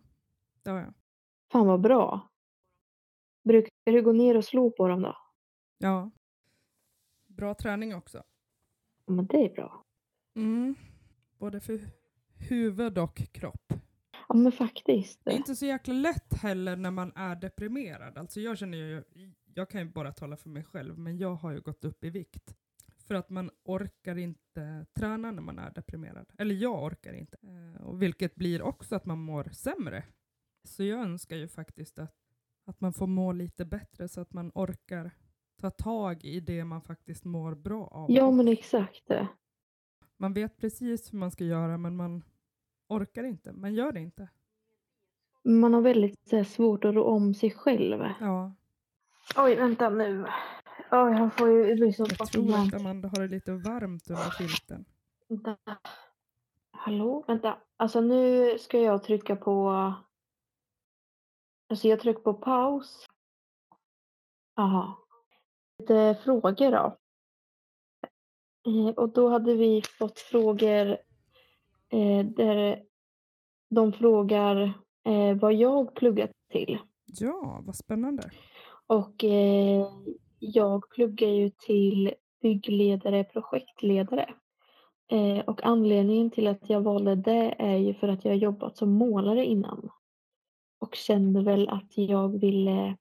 det 0.62 0.70
har 0.70 0.78
jag. 0.78 0.94
Fan 1.52 1.66
vad 1.66 1.80
bra. 1.80 2.28
Brukar 3.44 3.92
du 3.92 4.02
gå 4.02 4.12
ner 4.12 4.37
och 4.37 4.44
slå 4.44 4.70
på 4.70 4.88
dem 4.88 5.02
då? 5.02 5.16
Ja. 5.78 6.11
Bra 7.26 7.54
träning 7.54 7.94
också. 7.94 8.22
Ja, 9.06 9.12
Men 9.12 9.26
det 9.26 9.44
är 9.44 9.54
bra. 9.54 9.82
Mm. 10.35 10.74
Både 11.38 11.61
för 11.61 11.80
huvud 12.48 12.98
och 12.98 13.16
kropp. 13.32 13.72
Ja 14.28 14.34
men 14.36 14.52
faktiskt. 14.52 15.24
Det 15.24 15.30
är 15.30 15.36
inte 15.36 15.56
så 15.56 15.66
jäkla 15.66 15.94
lätt 15.94 16.34
heller 16.34 16.76
när 16.76 16.90
man 16.90 17.12
är 17.16 17.36
deprimerad. 17.36 18.18
Alltså 18.18 18.40
jag 18.40 18.58
känner 18.58 18.78
ju, 18.78 19.04
jag 19.54 19.70
kan 19.70 19.80
ju 19.80 19.86
bara 19.92 20.12
tala 20.12 20.36
för 20.36 20.48
mig 20.48 20.64
själv, 20.64 20.98
men 20.98 21.18
jag 21.18 21.34
har 21.34 21.52
ju 21.52 21.60
gått 21.60 21.84
upp 21.84 22.04
i 22.04 22.10
vikt. 22.10 22.56
För 22.98 23.14
att 23.14 23.30
man 23.30 23.50
orkar 23.64 24.18
inte 24.18 24.86
träna 24.94 25.30
när 25.30 25.42
man 25.42 25.58
är 25.58 25.70
deprimerad. 25.70 26.26
Eller 26.38 26.54
jag 26.54 26.82
orkar 26.84 27.12
inte. 27.12 27.38
Eh, 27.42 27.86
Och 27.86 28.02
vilket 28.02 28.34
blir 28.34 28.62
också 28.62 28.96
att 28.96 29.06
man 29.06 29.18
mår 29.18 29.44
sämre. 29.52 30.04
Så 30.64 30.84
jag 30.84 31.00
önskar 31.00 31.36
ju 31.36 31.48
faktiskt 31.48 31.98
att, 31.98 32.14
att 32.66 32.80
man 32.80 32.92
får 32.92 33.06
må 33.06 33.32
lite 33.32 33.64
bättre 33.64 34.08
så 34.08 34.20
att 34.20 34.32
man 34.32 34.52
orkar 34.54 35.10
ta 35.60 35.70
tag 35.70 36.24
i 36.24 36.40
det 36.40 36.64
man 36.64 36.82
faktiskt 36.82 37.24
mår 37.24 37.54
bra 37.54 37.86
av. 37.86 38.10
Ja 38.10 38.30
men 38.30 38.48
exakt 38.48 39.06
det. 39.08 39.28
Man 40.16 40.32
vet 40.34 40.56
precis 40.56 41.12
hur 41.12 41.18
man 41.18 41.30
ska 41.30 41.44
göra 41.44 41.78
men 41.78 41.96
man 41.96 42.22
orkar 42.88 43.25
inte. 43.25 43.53
Man 43.53 43.75
gör 43.75 43.92
det 43.92 44.01
inte. 44.01 44.29
Man 45.44 45.75
har 45.75 45.81
väldigt 45.81 46.29
så 46.29 46.37
här, 46.37 46.44
svårt 46.44 46.85
att 46.85 46.94
rå 46.94 47.05
om 47.05 47.35
sig 47.35 47.51
själv. 47.51 48.05
Ja, 48.20 48.53
Oj 49.37 49.57
vänta 49.57 49.90
nu. 49.90 50.27
Oj 50.90 51.12
jag 51.12 51.35
får 51.35 51.49
ju 51.49 51.75
lyssna 51.75 52.07
jag 52.18 52.29
tror 52.29 52.55
att 52.55 52.75
Amanda 52.75 53.09
har 53.09 53.20
det 53.20 53.29
lite 53.29 53.53
varmt 53.53 54.11
under 54.11 54.31
filten. 54.31 54.85
Vänta. 55.29 55.57
Hallå? 56.70 57.25
Vänta. 57.27 57.59
Alltså 57.77 58.01
nu 58.01 58.59
ska 58.59 58.81
jag 58.81 59.03
trycka 59.03 59.37
på... 59.37 59.70
Alltså 61.68 61.88
jag 61.88 62.01
trycker 62.01 62.20
på 62.20 62.35
paus. 62.35 63.07
Aha. 64.57 64.99
Lite 65.79 66.18
frågor 66.25 66.70
då. 66.70 66.96
Eh, 68.66 68.94
Och 68.96 69.09
då 69.12 69.29
hade 69.29 69.55
vi 69.55 69.83
fått 69.99 70.18
frågor 70.18 70.99
eh, 71.92 72.27
där 72.27 72.83
de 73.70 73.92
frågar 73.92 74.57
eh, 75.05 75.35
vad 75.40 75.55
jag 75.55 75.94
pluggat 75.94 76.31
till. 76.53 76.79
Ja, 77.07 77.62
vad 77.66 77.77
spännande. 77.77 78.31
Och 78.87 79.25
eh, 79.25 79.88
jag 80.38 80.90
pluggar 80.90 81.29
ju 81.29 81.51
till 81.51 82.14
byggledare, 82.42 83.25
projektledare. 83.25 84.35
Eh, 85.09 85.38
och 85.38 85.64
anledningen 85.64 86.31
till 86.31 86.46
att 86.46 86.70
jag 86.70 86.81
valde 86.81 87.14
det 87.14 87.55
är 87.59 87.77
ju 87.77 87.94
för 87.94 88.09
att 88.09 88.25
jag 88.25 88.33
har 88.33 88.38
jobbat 88.38 88.77
som 88.77 88.90
målare 88.90 89.44
innan. 89.44 89.90
Och 90.79 90.94
kände 90.94 91.42
väl 91.42 91.68
att 91.68 91.99
jag 91.99 92.40
ville 92.40 92.96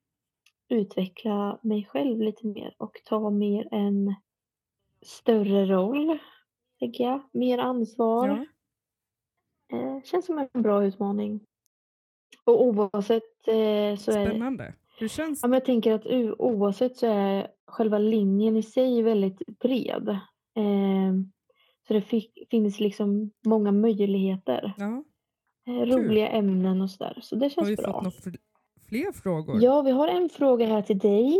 utveckla 0.69 1.59
mig 1.61 1.85
själv 1.85 2.21
lite 2.21 2.47
mer 2.47 2.75
och 2.77 3.01
ta 3.05 3.29
mer 3.29 3.67
en 3.71 4.15
större 5.01 5.65
roll, 5.65 6.17
tänker 6.79 7.03
jag. 7.03 7.21
Mer 7.33 7.57
ansvar. 7.57 8.27
Ja, 8.27 8.45
Eh, 9.73 10.01
känns 10.03 10.25
som 10.25 10.47
en 10.53 10.61
bra 10.61 10.85
utmaning. 10.85 11.39
Och 12.43 12.63
oavsett 12.65 13.47
eh, 13.47 13.97
så 13.97 14.11
är 14.11 14.25
spännande. 14.25 14.73
Hur 14.99 15.07
känns 15.07 15.39
Ja, 15.41 15.47
men 15.47 15.53
jag 15.57 15.65
tänker 15.65 15.93
att 15.93 16.05
oavsett 16.39 16.97
så 16.97 17.07
är 17.07 17.47
själva 17.67 17.97
linjen 17.97 18.55
i 18.57 18.63
sig 18.63 19.01
väldigt 19.01 19.41
bred. 19.59 20.09
Eh, 20.55 21.13
så 21.87 21.93
det 21.93 22.01
fick, 22.01 22.47
finns 22.49 22.79
liksom 22.79 23.31
många 23.45 23.71
möjligheter. 23.71 24.73
Ja. 24.77 25.03
Eh, 25.67 25.85
roliga 25.85 26.29
ämnen 26.29 26.81
och 26.81 26.91
sådär. 26.91 27.19
Så 27.21 27.35
det 27.35 27.45
Har 27.45 27.49
känns 27.49 27.69
vi 27.69 27.75
bra. 27.75 27.85
fått 27.93 28.03
några 28.03 28.09
fl- 28.17 28.39
fler 28.89 29.11
frågor? 29.11 29.63
Ja, 29.63 29.81
vi 29.81 29.91
har 29.91 30.07
en 30.07 30.29
fråga 30.29 30.65
här 30.67 30.81
till 30.81 30.99
dig. 30.99 31.37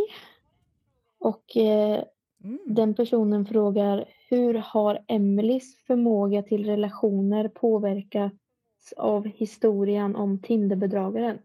Och 1.20 1.58
eh, 1.58 2.04
Mm. 2.44 2.60
den 2.66 2.94
personen 2.96 3.46
frågar 3.46 4.06
hur 4.30 4.54
har 4.54 5.06
Emelies 5.08 5.76
förmåga 5.76 6.44
till 6.44 6.66
relationer 6.66 7.48
påverkats 7.48 8.94
av 8.98 9.26
historien 9.26 10.16
om 10.16 10.42
Tinderbedragaren? 10.42 11.40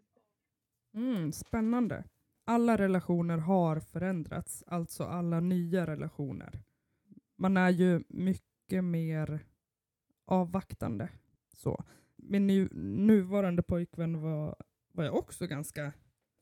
Mm, 0.95 1.33
spännande. 1.33 2.05
Alla 2.45 2.79
relationer 2.79 3.39
har 3.39 3.81
förändrats, 3.81 4.65
alltså 4.67 5.05
alla 5.05 5.41
nya 5.41 5.87
relationer. 5.87 6.63
Man 7.37 7.57
är 7.57 7.71
ju 7.71 8.05
mycket 8.09 8.85
mer 8.85 9.41
avvaktande. 10.25 11.09
Så. 11.53 11.85
Min 12.17 12.47
nu, 12.47 12.69
nuvarande 12.73 13.63
pojkvän 13.63 14.21
var, 14.21 14.57
var 14.93 15.05
jag 15.05 15.15
också 15.15 15.47
ganska 15.47 15.93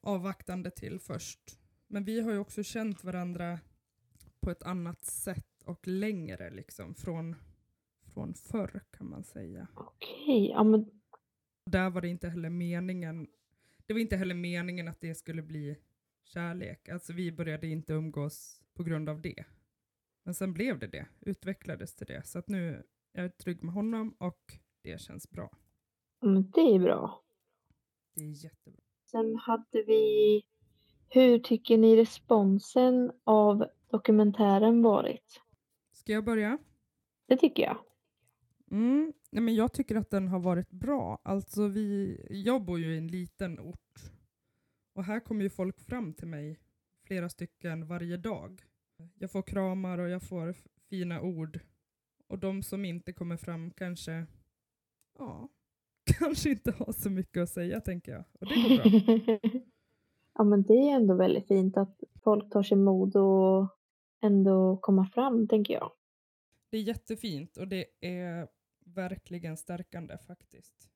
avvaktande 0.03 0.70
till 0.70 0.98
först. 1.01 1.59
Men 1.87 2.05
vi 2.05 2.20
har 2.20 2.33
ju 2.33 2.38
också 2.38 2.62
känt 2.62 3.05
varandra 3.05 3.59
på 4.40 4.51
ett 4.51 4.62
annat 4.62 5.05
sätt 5.05 5.58
och 5.68 5.88
längre 5.88 6.50
liksom 6.50 6.94
från, 6.94 7.37
från 8.14 8.35
förr 8.35 8.81
kan 8.90 9.09
man 9.11 9.24
säga. 9.24 9.68
Okej, 9.74 10.48
ja 10.50 10.64
men 10.64 10.90
Där 11.66 11.90
var 11.90 12.00
det 12.00 12.09
inte 12.09 12.28
heller 12.28 12.50
meningen 12.50 13.28
det 13.87 13.94
var 13.94 14.00
inte 14.00 14.16
heller 14.16 14.35
meningen 14.35 14.88
att 14.88 15.00
det 15.00 15.14
skulle 15.14 15.42
bli 15.42 15.76
kärlek. 16.24 16.88
Alltså 16.88 17.12
vi 17.12 17.33
började 17.33 17.66
inte 17.66 17.92
umgås 17.92 18.62
på 18.74 18.83
grund 18.83 19.09
av 19.09 19.20
det. 19.20 19.44
Men 20.22 20.35
sen 20.35 20.52
blev 20.52 20.78
det 20.78 20.87
det, 20.87 21.07
utvecklades 21.20 21.94
till 21.94 22.07
det. 22.07 22.26
Så 22.26 22.38
att 22.38 22.48
nu 22.48 22.85
är 23.12 23.22
jag 23.22 23.37
trygg 23.37 23.62
med 23.64 23.74
honom 23.74 24.14
och 24.18 24.59
det 24.83 25.00
känns 25.00 25.31
bra. 25.31 25.50
men 26.20 26.50
det 26.50 26.61
är 26.61 26.78
bra. 26.78 27.22
Det 28.14 28.20
är 28.22 28.44
jättebra. 28.44 28.81
Sen 29.11 29.37
hade 29.37 29.83
vi 29.87 30.42
hur 31.09 31.38
tycker 31.38 31.78
ni 31.78 31.96
responsen 31.96 33.12
av 33.24 33.66
dokumentären 33.90 34.83
varit? 34.83 35.40
Ska 36.09 36.12
jag 36.12 36.25
börja? 36.25 36.59
Det 37.27 37.37
tycker 37.37 37.62
jag. 37.62 37.77
Mm, 38.71 39.12
nej 39.31 39.42
men 39.42 39.55
jag 39.55 39.73
tycker 39.73 39.97
att 39.97 40.11
den 40.11 40.29
har 40.29 40.40
varit 40.40 40.71
bra. 40.71 41.18
Alltså 41.23 41.66
vi, 41.66 42.16
jag 42.31 42.64
bor 42.64 42.79
ju 42.79 42.94
i 42.94 42.99
en 42.99 43.09
liten 43.09 43.61
ort 43.61 44.01
och 44.94 45.05
här 45.05 45.21
kommer 45.21 45.42
ju 45.42 45.51
folk 45.51 45.81
fram 45.81 46.12
till 46.14 46.29
mig, 46.29 46.61
flera 47.07 47.29
stycken 47.29 47.87
varje 47.87 48.16
dag. 48.16 48.62
Jag 49.14 49.31
får 49.31 49.42
kramar 49.42 49.99
och 49.99 50.09
jag 50.09 50.23
får 50.23 50.55
fina 50.90 51.21
ord. 51.21 51.61
Och 52.29 52.38
de 52.38 52.62
som 52.62 52.85
inte 52.85 53.12
kommer 53.12 53.37
fram 53.37 53.71
kanske, 53.71 54.27
ja, 55.18 55.49
kanske 56.18 56.51
inte 56.51 56.75
har 56.79 56.92
så 56.92 57.11
mycket 57.11 57.42
att 57.42 57.51
säga 57.51 57.81
tänker 57.81 58.12
jag. 58.12 58.25
Och 58.40 58.47
det 58.47 58.55
går 58.55 58.77
bra. 58.77 59.51
ja 60.35 60.44
men 60.44 60.62
det 60.62 60.75
är 60.75 60.97
ändå 60.97 61.14
väldigt 61.14 61.49
fint 61.49 61.77
att 61.77 62.03
folk 62.23 62.51
tar 62.51 62.62
sig 62.62 62.77
mod 62.77 63.16
och 63.16 63.79
ändå 64.21 64.77
komma 64.77 65.07
fram 65.07 65.49
tänker 65.49 65.75
jag. 65.75 65.90
Det 66.70 66.76
är 66.78 66.83
jättefint 66.83 67.57
och 67.57 67.68
det 67.68 67.85
är 68.00 68.48
verkligen 68.85 69.57
stärkande 69.57 70.18
faktiskt. 70.26 70.88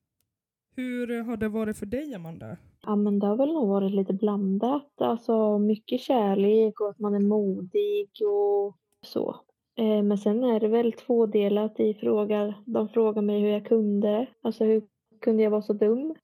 Hur 0.77 1.23
har 1.23 1.37
det 1.37 1.49
varit 1.49 1.77
för 1.77 1.87
dig 1.87 2.15
Amanda? 2.15 2.57
Ja 2.83 2.97
men 2.97 3.19
det 3.19 3.27
har 3.27 3.37
väl 3.37 3.53
nog 3.53 3.69
varit 3.69 3.93
lite 3.93 4.13
blandat. 4.13 5.01
Alltså 5.01 5.59
mycket 5.59 6.01
kärlek 6.01 6.81
och 6.81 6.91
att 6.91 6.99
man 6.99 7.15
är 7.15 7.21
modig 7.21 8.11
och 8.27 8.77
så. 9.03 9.41
Eh, 9.77 10.03
Men 10.03 10.19
sen 10.19 10.45
är 10.45 10.61
det 10.61 10.69
väl 10.69 10.93
tvådelat 10.93 11.81
i 11.81 11.95
frågar. 11.95 12.63
De 12.67 12.89
frågar 12.89 13.23
mig 13.23 13.41
hur 13.41 13.49
jag 13.49 13.67
kunde. 13.67 14.27
Alltså 14.43 14.65
hur 14.65 14.83
kunde 15.21 15.43
jag 15.43 15.51
vara 15.51 15.63
så 15.63 15.73
dum? 15.73 16.15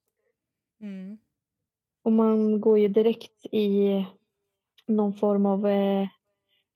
Mm. 0.80 1.18
Och 2.02 2.12
man 2.12 2.60
går 2.60 2.78
ju 2.78 2.88
direkt 2.88 3.46
i 3.52 4.06
någon 4.86 5.14
form 5.14 5.46
av 5.46 5.66
eh, 5.66 6.08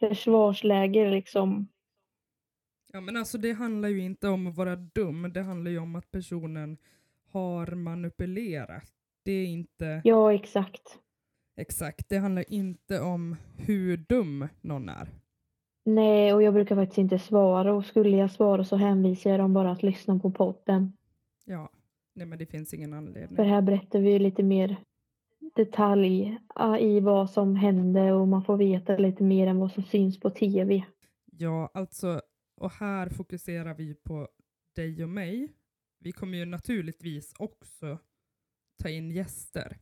försvarsläge 0.00 1.10
liksom. 1.10 1.68
Ja 2.92 3.00
men 3.00 3.16
alltså 3.16 3.38
det 3.38 3.52
handlar 3.52 3.88
ju 3.88 4.00
inte 4.00 4.28
om 4.28 4.46
att 4.46 4.56
vara 4.56 4.76
dum, 4.76 5.32
det 5.34 5.42
handlar 5.42 5.70
ju 5.70 5.78
om 5.78 5.96
att 5.96 6.10
personen 6.10 6.76
har 7.32 7.66
manipulerat. 7.66 8.92
Det 9.24 9.32
är 9.32 9.46
inte 9.46 10.00
Ja 10.04 10.32
exakt. 10.34 10.98
exakt, 11.56 12.08
det 12.08 12.16
handlar 12.18 12.52
inte 12.52 13.00
om 13.00 13.36
hur 13.56 13.96
dum 13.96 14.48
någon 14.60 14.88
är. 14.88 15.08
Nej 15.84 16.34
och 16.34 16.42
jag 16.42 16.54
brukar 16.54 16.76
faktiskt 16.76 16.98
inte 16.98 17.18
svara 17.18 17.72
och 17.74 17.84
skulle 17.84 18.16
jag 18.16 18.30
svara 18.30 18.64
så 18.64 18.76
hänvisar 18.76 19.30
jag 19.30 19.40
dem 19.40 19.54
bara 19.54 19.70
att 19.70 19.82
lyssna 19.82 20.18
på 20.18 20.30
podden. 20.30 20.92
Ja, 21.44 21.70
nej 22.14 22.26
men 22.26 22.38
det 22.38 22.46
finns 22.46 22.74
ingen 22.74 22.92
anledning. 22.92 23.36
För 23.36 23.44
här 23.44 23.62
berättar 23.62 23.98
vi 24.00 24.18
lite 24.18 24.42
mer 24.42 24.76
detalj 25.54 26.38
ah, 26.54 26.78
i 26.78 27.00
vad 27.00 27.30
som 27.30 27.56
hände 27.56 28.12
och 28.12 28.28
man 28.28 28.44
får 28.44 28.56
veta 28.56 28.96
lite 28.96 29.22
mer 29.22 29.46
än 29.46 29.58
vad 29.58 29.72
som 29.72 29.82
syns 29.82 30.20
på 30.20 30.30
tv. 30.30 30.84
Ja, 31.38 31.70
alltså, 31.74 32.20
och 32.62 32.70
här 32.70 33.08
fokuserar 33.08 33.74
vi 33.74 33.94
på 33.94 34.28
dig 34.74 35.02
och 35.02 35.08
mig. 35.08 35.52
Vi 35.98 36.12
kommer 36.12 36.38
ju 36.38 36.44
naturligtvis 36.44 37.34
också 37.38 37.98
ta 38.82 38.88
in 38.88 39.10
gäster. 39.10 39.78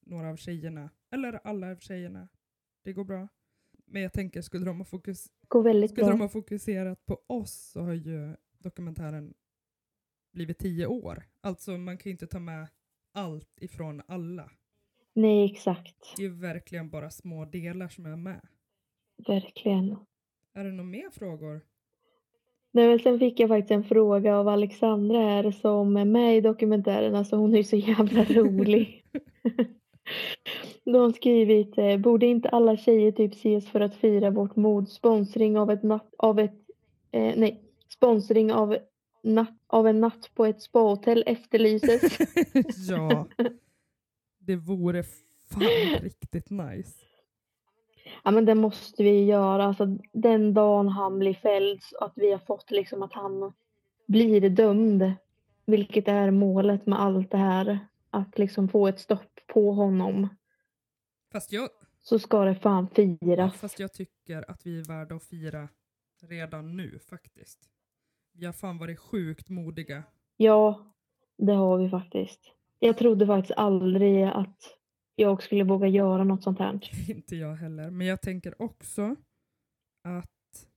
Några 0.00 0.28
av 0.28 0.36
tjejerna, 0.36 0.90
eller 1.10 1.40
alla 1.44 1.70
av 1.70 1.76
tjejerna. 1.76 2.28
Det 2.84 2.92
går 2.92 3.04
bra. 3.04 3.28
Men 3.86 4.02
jag 4.02 4.12
tänker, 4.12 4.42
skulle 4.42 4.64
de 4.64 4.78
ha, 4.78 4.84
fokus, 4.84 5.28
skulle 5.88 6.10
de 6.10 6.18
bra. 6.18 6.24
ha 6.24 6.28
fokuserat 6.28 7.06
på 7.06 7.22
oss 7.26 7.52
så 7.52 7.80
har 7.80 7.92
ju 7.92 8.36
dokumentären 8.58 9.34
blivit 10.32 10.58
tio 10.58 10.86
år. 10.86 11.24
Alltså 11.40 11.78
man 11.78 11.98
kan 11.98 12.10
ju 12.10 12.12
inte 12.12 12.26
ta 12.26 12.38
med 12.38 12.68
allt 13.12 13.60
ifrån 13.60 14.02
alla. 14.06 14.50
Nej 15.14 15.52
exakt. 15.52 16.16
Det 16.16 16.22
är 16.22 16.26
ju 16.28 16.34
verkligen 16.34 16.90
bara 16.90 17.10
små 17.10 17.44
delar 17.44 17.88
som 17.88 18.06
är 18.06 18.16
med. 18.16 18.48
Verkligen. 19.26 19.96
Är 20.52 20.64
det 20.64 20.70
några 20.70 20.90
mer 20.90 21.10
frågor? 21.10 21.62
Nej, 22.72 22.88
men 22.88 22.98
sen 22.98 23.18
fick 23.18 23.40
jag 23.40 23.48
faktiskt 23.48 23.70
en 23.70 23.84
fråga 23.84 24.36
av 24.36 24.48
Alexandra 24.48 25.18
här 25.18 25.50
som 25.50 25.96
är 25.96 26.04
med 26.04 26.36
i 26.36 26.40
dokumentären. 26.40 27.14
Alltså 27.14 27.36
hon 27.36 27.54
är 27.54 27.58
ju 27.58 27.64
så 27.64 27.76
jävla 27.76 28.24
rolig. 28.24 29.04
Då 30.84 30.98
har 30.98 31.12
skrivit, 31.12 31.78
eh, 31.78 31.96
borde 31.96 32.26
inte 32.26 32.48
alla 32.48 32.76
tjejer 32.76 33.12
typ 33.12 33.32
ses 33.32 33.68
för 33.68 33.80
att 33.80 33.94
fira 33.94 34.30
vårt 34.30 34.56
mod? 34.56 34.88
Sponsring 34.88 35.58
av 35.58 35.70
ett 35.70 35.82
natt, 35.82 36.14
av 36.18 36.38
ett, 36.38 36.56
eh, 37.10 37.34
nej, 37.36 37.62
sponsring 37.88 38.52
av, 38.52 38.76
natt, 39.22 39.58
av 39.66 39.86
en 39.86 40.00
natt 40.00 40.30
på 40.34 40.46
ett 40.46 40.62
spahotell 40.62 41.24
efterlyses. 41.26 42.18
ja, 42.88 43.26
det 44.38 44.56
vore 44.56 45.02
fan 45.50 46.00
riktigt 46.02 46.50
nice. 46.50 47.07
Ja 48.24 48.30
men 48.30 48.44
det 48.44 48.54
måste 48.54 49.02
vi 49.02 49.24
göra. 49.24 49.64
Alltså 49.64 49.86
den 50.12 50.54
dagen 50.54 50.88
han 50.88 51.18
blir 51.18 51.34
fälld 51.34 51.80
att 52.00 52.12
vi 52.16 52.32
har 52.32 52.38
fått 52.38 52.70
liksom 52.70 53.02
att 53.02 53.12
han 53.12 53.52
blir 54.06 54.50
dömd. 54.50 55.12
Vilket 55.66 56.08
är 56.08 56.30
målet 56.30 56.86
med 56.86 57.00
allt 57.00 57.30
det 57.30 57.36
här. 57.36 57.78
Att 58.10 58.38
liksom 58.38 58.68
få 58.68 58.86
ett 58.88 59.00
stopp 59.00 59.40
på 59.46 59.72
honom. 59.72 60.28
Fast 61.32 61.52
jag, 61.52 61.68
Så 62.00 62.18
ska 62.18 62.44
det 62.44 62.54
fan 62.54 62.88
ja, 62.94 62.94
firas. 62.94 63.54
fast 63.60 63.78
jag 63.80 63.92
tycker 63.92 64.50
att 64.50 64.66
vi 64.66 64.78
är 64.80 64.84
värda 64.84 65.14
att 65.14 65.24
fira 65.24 65.68
redan 66.22 66.76
nu 66.76 66.98
faktiskt. 67.10 67.58
Vi 68.32 68.46
har 68.46 68.52
fan 68.52 68.78
varit 68.78 68.98
sjukt 68.98 69.48
modiga. 69.48 70.02
Ja, 70.36 70.92
det 71.36 71.52
har 71.52 71.78
vi 71.78 71.88
faktiskt. 71.90 72.40
Jag 72.78 72.98
trodde 72.98 73.26
faktiskt 73.26 73.58
aldrig 73.58 74.22
att 74.24 74.77
jag 75.18 75.42
skulle 75.42 75.64
våga 75.64 75.88
göra 75.88 76.24
något 76.24 76.42
sånt 76.42 76.58
här. 76.58 76.80
Inte 77.10 77.36
jag 77.36 77.54
heller. 77.54 77.90
Men 77.90 78.06
jag 78.06 78.22
tänker 78.22 78.62
också 78.62 79.16
att 80.02 80.68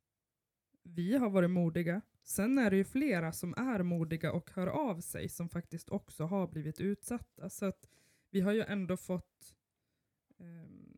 vi 0.84 1.18
har 1.18 1.30
varit 1.30 1.50
modiga. 1.50 2.02
Sen 2.24 2.58
är 2.58 2.72
det 2.72 2.78
ju 2.78 2.84
flera 2.84 3.32
som 3.32 3.54
är 3.58 3.84
modiga 3.84 4.32
och 4.32 4.52
hör 4.54 4.68
av 4.68 5.00
sig 5.00 5.30
som 5.30 5.50
faktiskt 5.50 5.90
också 5.90 6.24
har 6.24 6.48
blivit 6.48 6.80
utsatta. 6.80 7.50
Så 7.50 7.66
att 7.66 7.90
vi 8.32 8.42
har 8.42 8.54
ju 8.54 8.62
ändå 8.62 8.98
fått, 8.98 9.56
ehm, 10.40 10.98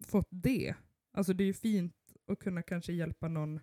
fått 0.00 0.28
det. 0.30 0.74
Alltså 1.12 1.32
det 1.32 1.44
är 1.44 1.46
ju 1.46 1.54
fint 1.54 2.16
att 2.26 2.38
kunna 2.38 2.62
kanske 2.62 2.92
hjälpa 2.92 3.28
någon, 3.28 3.60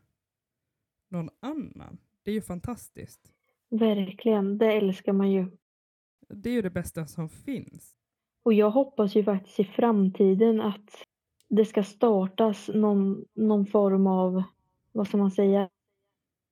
någon 1.10 1.30
annan. 1.40 1.98
Det 2.24 2.32
är 2.32 2.36
ju 2.36 2.42
fantastiskt. 2.42 3.34
Verkligen, 3.70 4.58
det 4.58 4.74
älskar 4.74 5.14
man 5.14 5.32
ju. 5.32 5.58
Det 6.28 6.50
är 6.50 6.54
ju 6.54 6.62
det 6.62 6.70
bästa 6.70 7.08
som 7.08 7.30
finns. 7.30 7.98
Och 8.46 8.54
jag 8.54 8.72
hoppas 8.72 9.16
ju 9.16 9.24
faktiskt 9.24 9.60
i 9.60 9.64
framtiden 9.64 10.62
att 10.62 11.06
det 11.50 11.66
ska 11.66 11.84
startas 11.84 12.70
någon, 12.74 13.26
någon 13.34 13.66
form 13.66 14.08
av, 14.08 14.44
vad 14.92 15.08
ska 15.08 15.18
man 15.18 15.32
säga, 15.32 15.70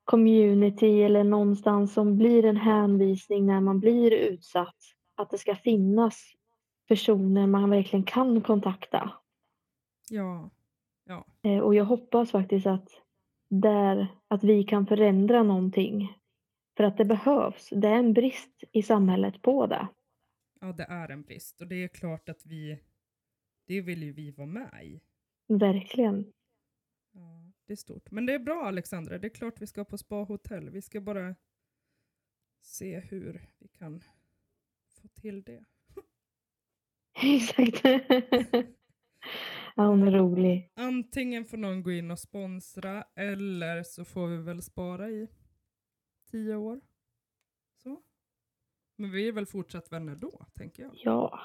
community 0.04 1.04
eller 1.04 1.24
någonstans 1.24 1.94
som 1.94 2.18
blir 2.18 2.46
en 2.46 2.58
hänvisning 2.58 3.46
när 3.46 3.62
man 3.62 3.80
blir 3.80 4.12
utsatt. 4.12 4.76
Att 5.16 5.30
det 5.30 5.38
ska 5.38 5.56
finnas 5.56 6.34
personer 6.88 7.48
man 7.48 7.70
verkligen 7.70 8.04
kan 8.04 8.42
kontakta. 8.42 9.12
Ja, 10.10 10.50
Ja. 11.06 11.26
Eh, 11.44 11.60
och 11.60 11.76
jag 11.76 11.86
hoppas 11.86 12.32
faktiskt 12.32 12.68
att, 12.68 12.90
där, 13.50 14.08
att 14.28 14.44
vi 14.44 14.64
kan 14.64 14.88
förändra 14.88 15.44
någonting. 15.44 16.18
För 16.78 16.84
att 16.84 16.98
det 16.98 17.06
behövs. 17.06 17.70
Det 17.72 17.88
är 17.88 17.96
en 17.96 18.14
brist 18.14 18.64
i 18.72 18.84
samhället 18.84 19.42
på 19.42 19.68
det. 19.68 19.88
Ja, 20.64 20.74
det 20.74 20.84
är 20.84 21.12
en 21.12 21.22
brist 21.22 21.62
och 21.62 21.68
det 21.68 21.76
är 21.76 21.88
klart 21.88 22.30
att 22.30 22.46
vi, 22.46 22.80
det 23.66 23.82
vill 23.82 24.04
ju 24.04 24.12
vi 24.12 24.32
vara 24.32 24.48
med 24.48 24.86
i. 24.86 25.02
Verkligen. 25.48 26.34
Ja, 27.12 27.52
det 27.66 27.74
är 27.74 27.78
stort. 27.78 28.12
Men 28.12 28.26
det 28.26 28.34
är 28.34 28.40
bra 28.40 28.66
Alexandra, 28.66 29.18
det 29.18 29.28
är 29.28 29.30
klart 29.30 29.62
vi 29.62 29.68
ska 29.68 29.86
på 29.86 29.98
spahotell. 29.98 30.70
Vi 30.70 30.82
ska 30.82 31.02
bara 31.02 31.36
se 32.62 33.00
hur 33.00 33.50
vi 33.58 33.68
kan 33.68 34.04
få 34.90 35.08
till 35.08 35.44
det. 35.44 35.66
Exakt. 37.24 37.82
ja, 39.76 39.88
hon 39.88 40.08
är 40.08 40.12
rolig. 40.12 40.72
Antingen 40.74 41.46
får 41.46 41.58
någon 41.58 41.84
gå 41.84 41.92
in 41.92 42.12
och 42.12 42.20
sponsra 42.20 43.04
eller 43.16 43.84
så 43.84 44.06
får 44.06 44.28
vi 44.28 44.38
väl 44.38 44.62
spara 44.62 45.10
i 45.10 45.28
tio 46.32 46.56
år. 46.56 46.82
Men 49.04 49.12
vi 49.12 49.28
är 49.28 49.32
väl 49.32 49.46
fortsatt 49.46 49.92
vänner 49.92 50.16
då, 50.16 50.46
tänker 50.54 50.84
jag. 50.84 50.92
Ja. 50.96 51.40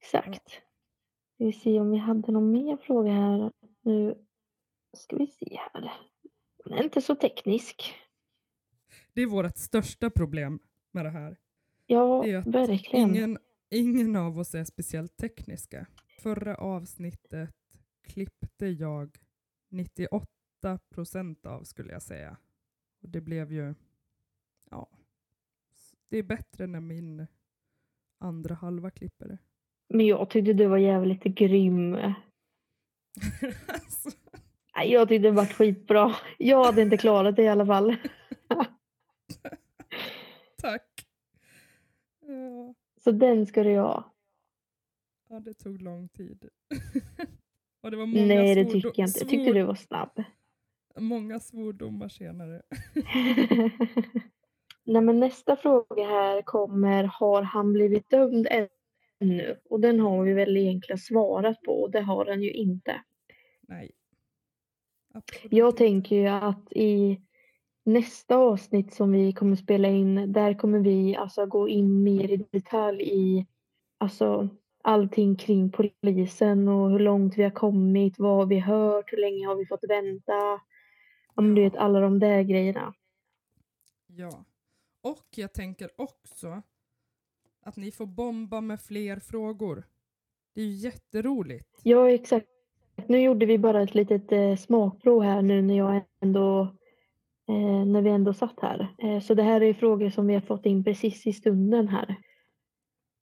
Exakt. 0.00 0.48
Ska 1.34 1.44
vi 1.44 1.52
se 1.52 1.80
om 1.80 1.90
vi 1.90 1.96
hade 1.96 2.32
någon 2.32 2.52
mer 2.52 2.76
fråga 2.76 3.12
här. 3.12 3.52
Nu 3.82 4.26
ska 4.96 5.16
vi 5.16 5.26
se 5.26 5.58
här. 5.72 5.92
Den 6.64 6.72
är 6.72 6.82
inte 6.82 7.00
så 7.02 7.14
teknisk. 7.14 7.94
Det 9.12 9.22
är 9.22 9.26
vårt 9.26 9.56
största 9.56 10.10
problem 10.10 10.60
med 10.90 11.04
det 11.04 11.10
här. 11.10 11.36
Ja, 11.86 12.22
Det 12.24 12.30
är 12.30 12.38
att 12.38 12.46
verkligen. 12.46 13.10
Ingen, 13.10 13.38
ingen 13.70 14.16
av 14.16 14.38
oss 14.38 14.54
är 14.54 14.64
speciellt 14.64 15.16
tekniska. 15.16 15.86
Förra 16.22 16.56
avsnittet 16.56 17.54
klippte 18.02 18.66
jag 18.66 19.16
98 19.70 20.28
procent 20.94 21.46
av 21.46 21.64
skulle 21.64 21.92
jag 21.92 22.02
säga. 22.02 22.36
Och 23.02 23.08
det 23.08 23.20
blev 23.20 23.52
ju, 23.52 23.66
ja, 23.66 23.74
det 26.10 26.18
är 26.18 26.22
bättre 26.22 26.66
när 26.66 26.80
min 26.80 27.26
andra 28.20 28.54
halva 28.54 28.90
klipper 28.90 29.28
det. 29.28 29.38
Men 29.88 30.06
jag 30.06 30.30
tyckte 30.30 30.52
du 30.52 30.66
var 30.66 30.78
jävligt 30.78 31.22
grym. 31.24 31.94
Alltså, 33.68 34.10
Jag 34.84 35.08
tyckte 35.08 35.28
det 35.28 35.34
var 35.34 35.46
skitbra. 35.46 36.14
Jag 36.38 36.64
hade 36.64 36.82
inte 36.82 36.96
klarat 36.96 37.36
det 37.36 37.42
i 37.42 37.48
alla 37.48 37.66
fall. 37.66 37.96
tack. 40.62 41.06
Ja, 42.20 42.74
Så 43.00 43.10
den 43.10 43.46
ska 43.46 43.62
du 43.62 43.78
ha. 43.78 44.14
ja, 45.28 45.40
det 45.40 45.54
tog 45.54 45.82
lång 45.82 46.08
tid. 46.08 46.48
Och 47.80 47.90
det 47.90 47.96
var 47.96 48.06
många 48.06 48.26
Nej, 48.26 48.54
det 48.54 48.64
tycker 48.64 48.92
jag 48.96 49.08
inte. 49.08 49.18
Jag 49.18 49.28
tyckte 49.28 49.52
du 49.52 49.62
var 49.62 49.74
snabb. 49.74 50.22
Många 50.98 51.40
svordomar 51.40 52.08
senare. 52.08 52.62
Nej, 54.84 55.02
men 55.02 55.20
nästa 55.20 55.56
fråga 55.56 56.04
här 56.04 56.42
kommer, 56.42 57.04
har 57.04 57.42
han 57.42 57.72
blivit 57.72 58.10
dömd 58.10 58.48
ännu? 59.20 59.60
Och 59.70 59.80
den 59.80 60.00
har 60.00 60.24
vi 60.24 60.32
väl 60.32 60.56
egentligen 60.56 60.98
svarat 60.98 61.62
på 61.62 61.82
och 61.82 61.90
det 61.90 62.00
har 62.00 62.26
han 62.26 62.42
ju 62.42 62.52
inte. 62.52 63.00
Nej. 63.68 63.90
Absolut 65.14 65.52
Jag 65.52 65.76
tänker 65.76 66.16
ju 66.16 66.26
att 66.26 66.72
i 66.72 67.20
nästa 67.84 68.36
avsnitt 68.36 68.94
som 68.94 69.12
vi 69.12 69.32
kommer 69.32 69.56
spela 69.56 69.88
in, 69.88 70.32
där 70.32 70.54
kommer 70.54 70.78
vi 70.78 71.16
alltså 71.16 71.46
gå 71.46 71.68
in 71.68 72.02
mer 72.02 72.32
i 72.32 72.36
detalj 72.36 73.02
i 73.02 73.46
alltså 73.98 74.48
allting 74.82 75.36
kring 75.36 75.72
polisen 75.72 76.68
och 76.68 76.90
hur 76.90 76.98
långt 76.98 77.38
vi 77.38 77.42
har 77.42 77.50
kommit, 77.50 78.18
vad 78.18 78.36
har 78.36 78.46
vi 78.46 78.58
hört, 78.58 79.12
hur 79.12 79.18
länge 79.18 79.46
har 79.46 79.56
vi 79.56 79.66
fått 79.66 79.84
vänta? 79.88 80.60
Om 81.34 81.54
du 81.54 81.62
vet 81.62 81.76
alla 81.76 82.00
de 82.00 82.18
där 82.18 82.42
grejerna. 82.42 82.94
Ja. 84.06 84.44
Och 85.04 85.26
jag 85.36 85.52
tänker 85.52 85.90
också 85.96 86.62
att 87.60 87.76
ni 87.76 87.90
får 87.90 88.06
bomba 88.06 88.60
med 88.60 88.80
fler 88.80 89.16
frågor. 89.16 89.86
Det 90.54 90.60
är 90.60 90.64
ju 90.64 90.74
jätteroligt. 90.74 91.80
Ja, 91.82 92.10
exakt. 92.10 92.46
Nu 93.08 93.20
gjorde 93.20 93.46
vi 93.46 93.58
bara 93.58 93.82
ett 93.82 93.94
litet 93.94 94.32
eh, 94.32 94.56
smakprov 94.56 95.22
här 95.22 95.42
nu 95.42 95.62
när 95.62 95.76
jag 95.76 96.04
ändå 96.20 96.62
eh, 97.48 97.86
när 97.86 98.02
vi 98.02 98.10
ändå 98.10 98.34
satt 98.34 98.60
här. 98.60 98.94
Eh, 98.98 99.20
så 99.20 99.34
det 99.34 99.42
här 99.42 99.62
är 99.62 99.74
frågor 99.74 100.10
som 100.10 100.26
vi 100.26 100.34
har 100.34 100.40
fått 100.40 100.66
in 100.66 100.84
precis 100.84 101.26
i 101.26 101.32
stunden 101.32 101.88
här. 101.88 102.16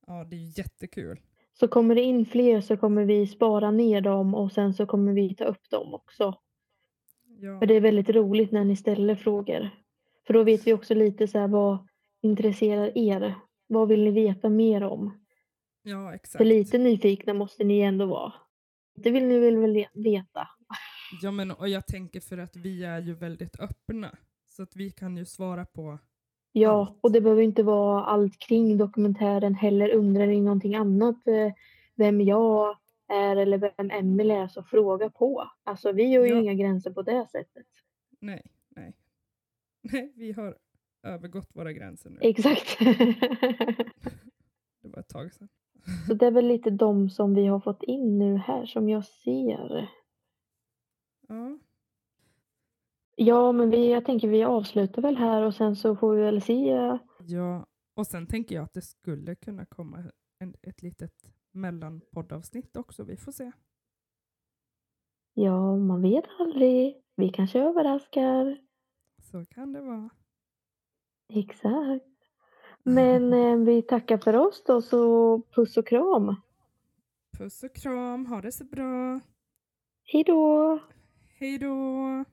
Ja, 0.07 0.25
det 0.25 0.37
är 0.37 0.41
ju 0.41 0.53
jättekul. 0.57 1.21
Så 1.53 1.69
kommer 1.69 1.95
det 1.95 2.03
in 2.03 2.27
fler 2.27 2.61
så 2.61 2.77
kommer 2.77 3.05
vi 3.05 3.27
spara 3.27 3.71
ner 3.71 4.01
dem 4.01 4.35
och 4.35 4.53
sen 4.53 4.75
så 4.75 4.87
kommer 4.87 5.13
vi 5.13 5.35
ta 5.35 5.45
upp 5.45 5.71
dem 5.71 5.95
också. 5.95 6.35
Ja, 7.39 7.59
För 7.59 7.67
det 7.67 7.75
är 7.75 7.81
väldigt 7.81 8.09
roligt 8.09 8.53
när 8.53 8.65
ni 8.65 8.77
ställer 8.77 9.15
frågor. 9.15 9.82
För 10.27 10.35
då 10.35 10.43
vet 10.45 10.67
vi 10.67 10.73
också 10.73 10.95
lite 10.95 11.29
så 11.29 11.39
här 11.39 11.49
vad 11.49 11.89
intresserar 12.23 12.99
er? 12.99 13.35
Vad 13.67 13.89
vill 13.89 14.05
ni 14.05 14.11
veta 14.11 14.49
mer 14.49 14.83
om? 14.83 15.19
ja 15.83 16.15
exakt. 16.15 16.37
För 16.37 16.45
lite 16.45 16.79
nyfikna 16.79 17.35
måste 17.35 17.65
ni 17.65 17.81
ändå 17.81 18.07
vara. 18.07 18.33
Det 18.95 19.11
vill 19.11 19.25
ni 19.27 19.39
väl 19.39 19.57
väl 19.57 19.87
veta? 19.95 20.49
Ja, 21.23 21.31
men 21.31 21.51
och 21.51 21.69
jag 21.69 21.87
tänker 21.87 22.21
för 22.21 22.39
att 22.39 22.57
vi 22.57 22.85
är 22.85 23.01
ju 23.01 23.15
väldigt 23.15 23.61
öppna. 23.61 24.17
Så 24.49 24.63
att 24.63 24.77
vi 24.77 24.91
kan 24.91 25.17
ju 25.17 25.25
svara 25.25 25.65
på 25.65 25.99
Ja, 26.53 26.71
Allt. 26.81 26.99
och 27.01 27.13
det 27.13 27.21
behöver 27.21 27.43
inte 27.43 27.63
vara 27.63 28.05
allt 28.05 28.39
kring 28.39 28.77
dokumentären 28.79 29.55
heller. 29.55 29.91
Undrar 29.95 30.27
ni 30.27 30.41
någonting 30.41 30.75
annat, 30.75 31.27
eh, 31.27 31.53
vem 31.97 32.21
jag 32.21 32.77
är 33.09 33.37
eller 33.37 33.59
vem 33.59 33.91
Emelie 33.91 34.37
är, 34.43 34.49
så 34.49 34.63
fråga 34.63 35.11
på. 35.11 35.51
Alltså 35.65 35.93
vi 35.93 36.15
har 36.15 36.25
ju 36.25 36.31
Ja. 36.33 36.41
inga 36.41 36.55
gränser 36.55 36.91
på 36.91 37.03
det 37.03 37.27
sättet. 37.33 37.67
Nej, 38.21 38.43
nej. 39.93 40.13
Vi 40.17 40.33
har 40.33 40.59
övergått 41.03 41.51
våra 41.55 41.73
gränser 41.73 42.11
nu. 42.11 42.19
Exakt. 42.23 42.79
Det 44.83 44.89
var 44.89 44.99
ett 44.99 45.09
tag 45.09 45.33
sedan. 45.33 45.49
så 46.07 46.15
det 46.15 46.27
är 46.27 46.31
väl 46.31 46.47
lite 46.49 46.71
de 46.71 47.11
som 47.11 47.35
vi 47.35 47.47
har 47.47 47.61
fått 47.61 47.83
in 47.83 48.19
nu 48.19 48.37
här 48.37 48.67
som 48.67 48.89
jag 48.89 49.05
ser. 49.05 49.89
Ja, 51.29 51.59
Ja, 53.17 53.53
men 53.53 53.71
vi, 53.71 53.91
jag 53.91 54.05
tänker 54.05 54.29
vi 54.29 54.45
avslutar 54.45 55.03
väl 55.03 55.17
här 55.17 55.43
och 55.43 55.55
sen 55.55 55.77
så 55.77 55.97
får 55.97 56.15
vi 56.15 56.23
väl 56.23 56.43
se. 56.43 56.99
ja. 57.27 57.67
Och 57.95 58.07
sen 58.07 58.27
tänker 58.27 58.55
jag 58.55 58.65
att 58.65 58.73
det 58.73 58.83
skulle 58.83 59.35
kunna 59.35 59.67
komma 59.67 60.05
en, 60.39 60.55
ett 60.63 60.83
litet 60.83 61.13
mellanpoddavsnitt 61.53 62.77
också. 62.77 63.05
Vi 63.05 63.17
får 63.17 63.33
se. 63.33 63.53
Ja, 65.35 65.77
man 65.77 66.03
vet 66.03 66.25
aldrig. 66.39 67.03
Vi 67.17 67.29
kanske 67.29 67.61
överraskar. 67.61 68.59
Så 69.33 69.45
kan 69.45 69.73
det 69.73 69.81
vara. 69.81 70.11
Exakt. 71.29 72.05
Men 72.83 73.33
eh, 73.33 73.57
vi 73.57 73.83
tackar 73.83 74.19
för 74.19 74.37
oss 74.37 74.65
då, 74.67 74.83
så 74.83 75.43
puss 75.55 75.77
och 75.77 75.87
kram. 75.87 76.37
Puss 77.39 77.63
och 77.63 77.75
kram, 77.75 78.27
ha 78.27 78.41
det 78.41 78.53
så 78.53 78.65
bra. 78.65 79.21
Hej 80.05 80.25
då! 80.25 80.79
Hej 81.39 81.59
då! 81.59 82.25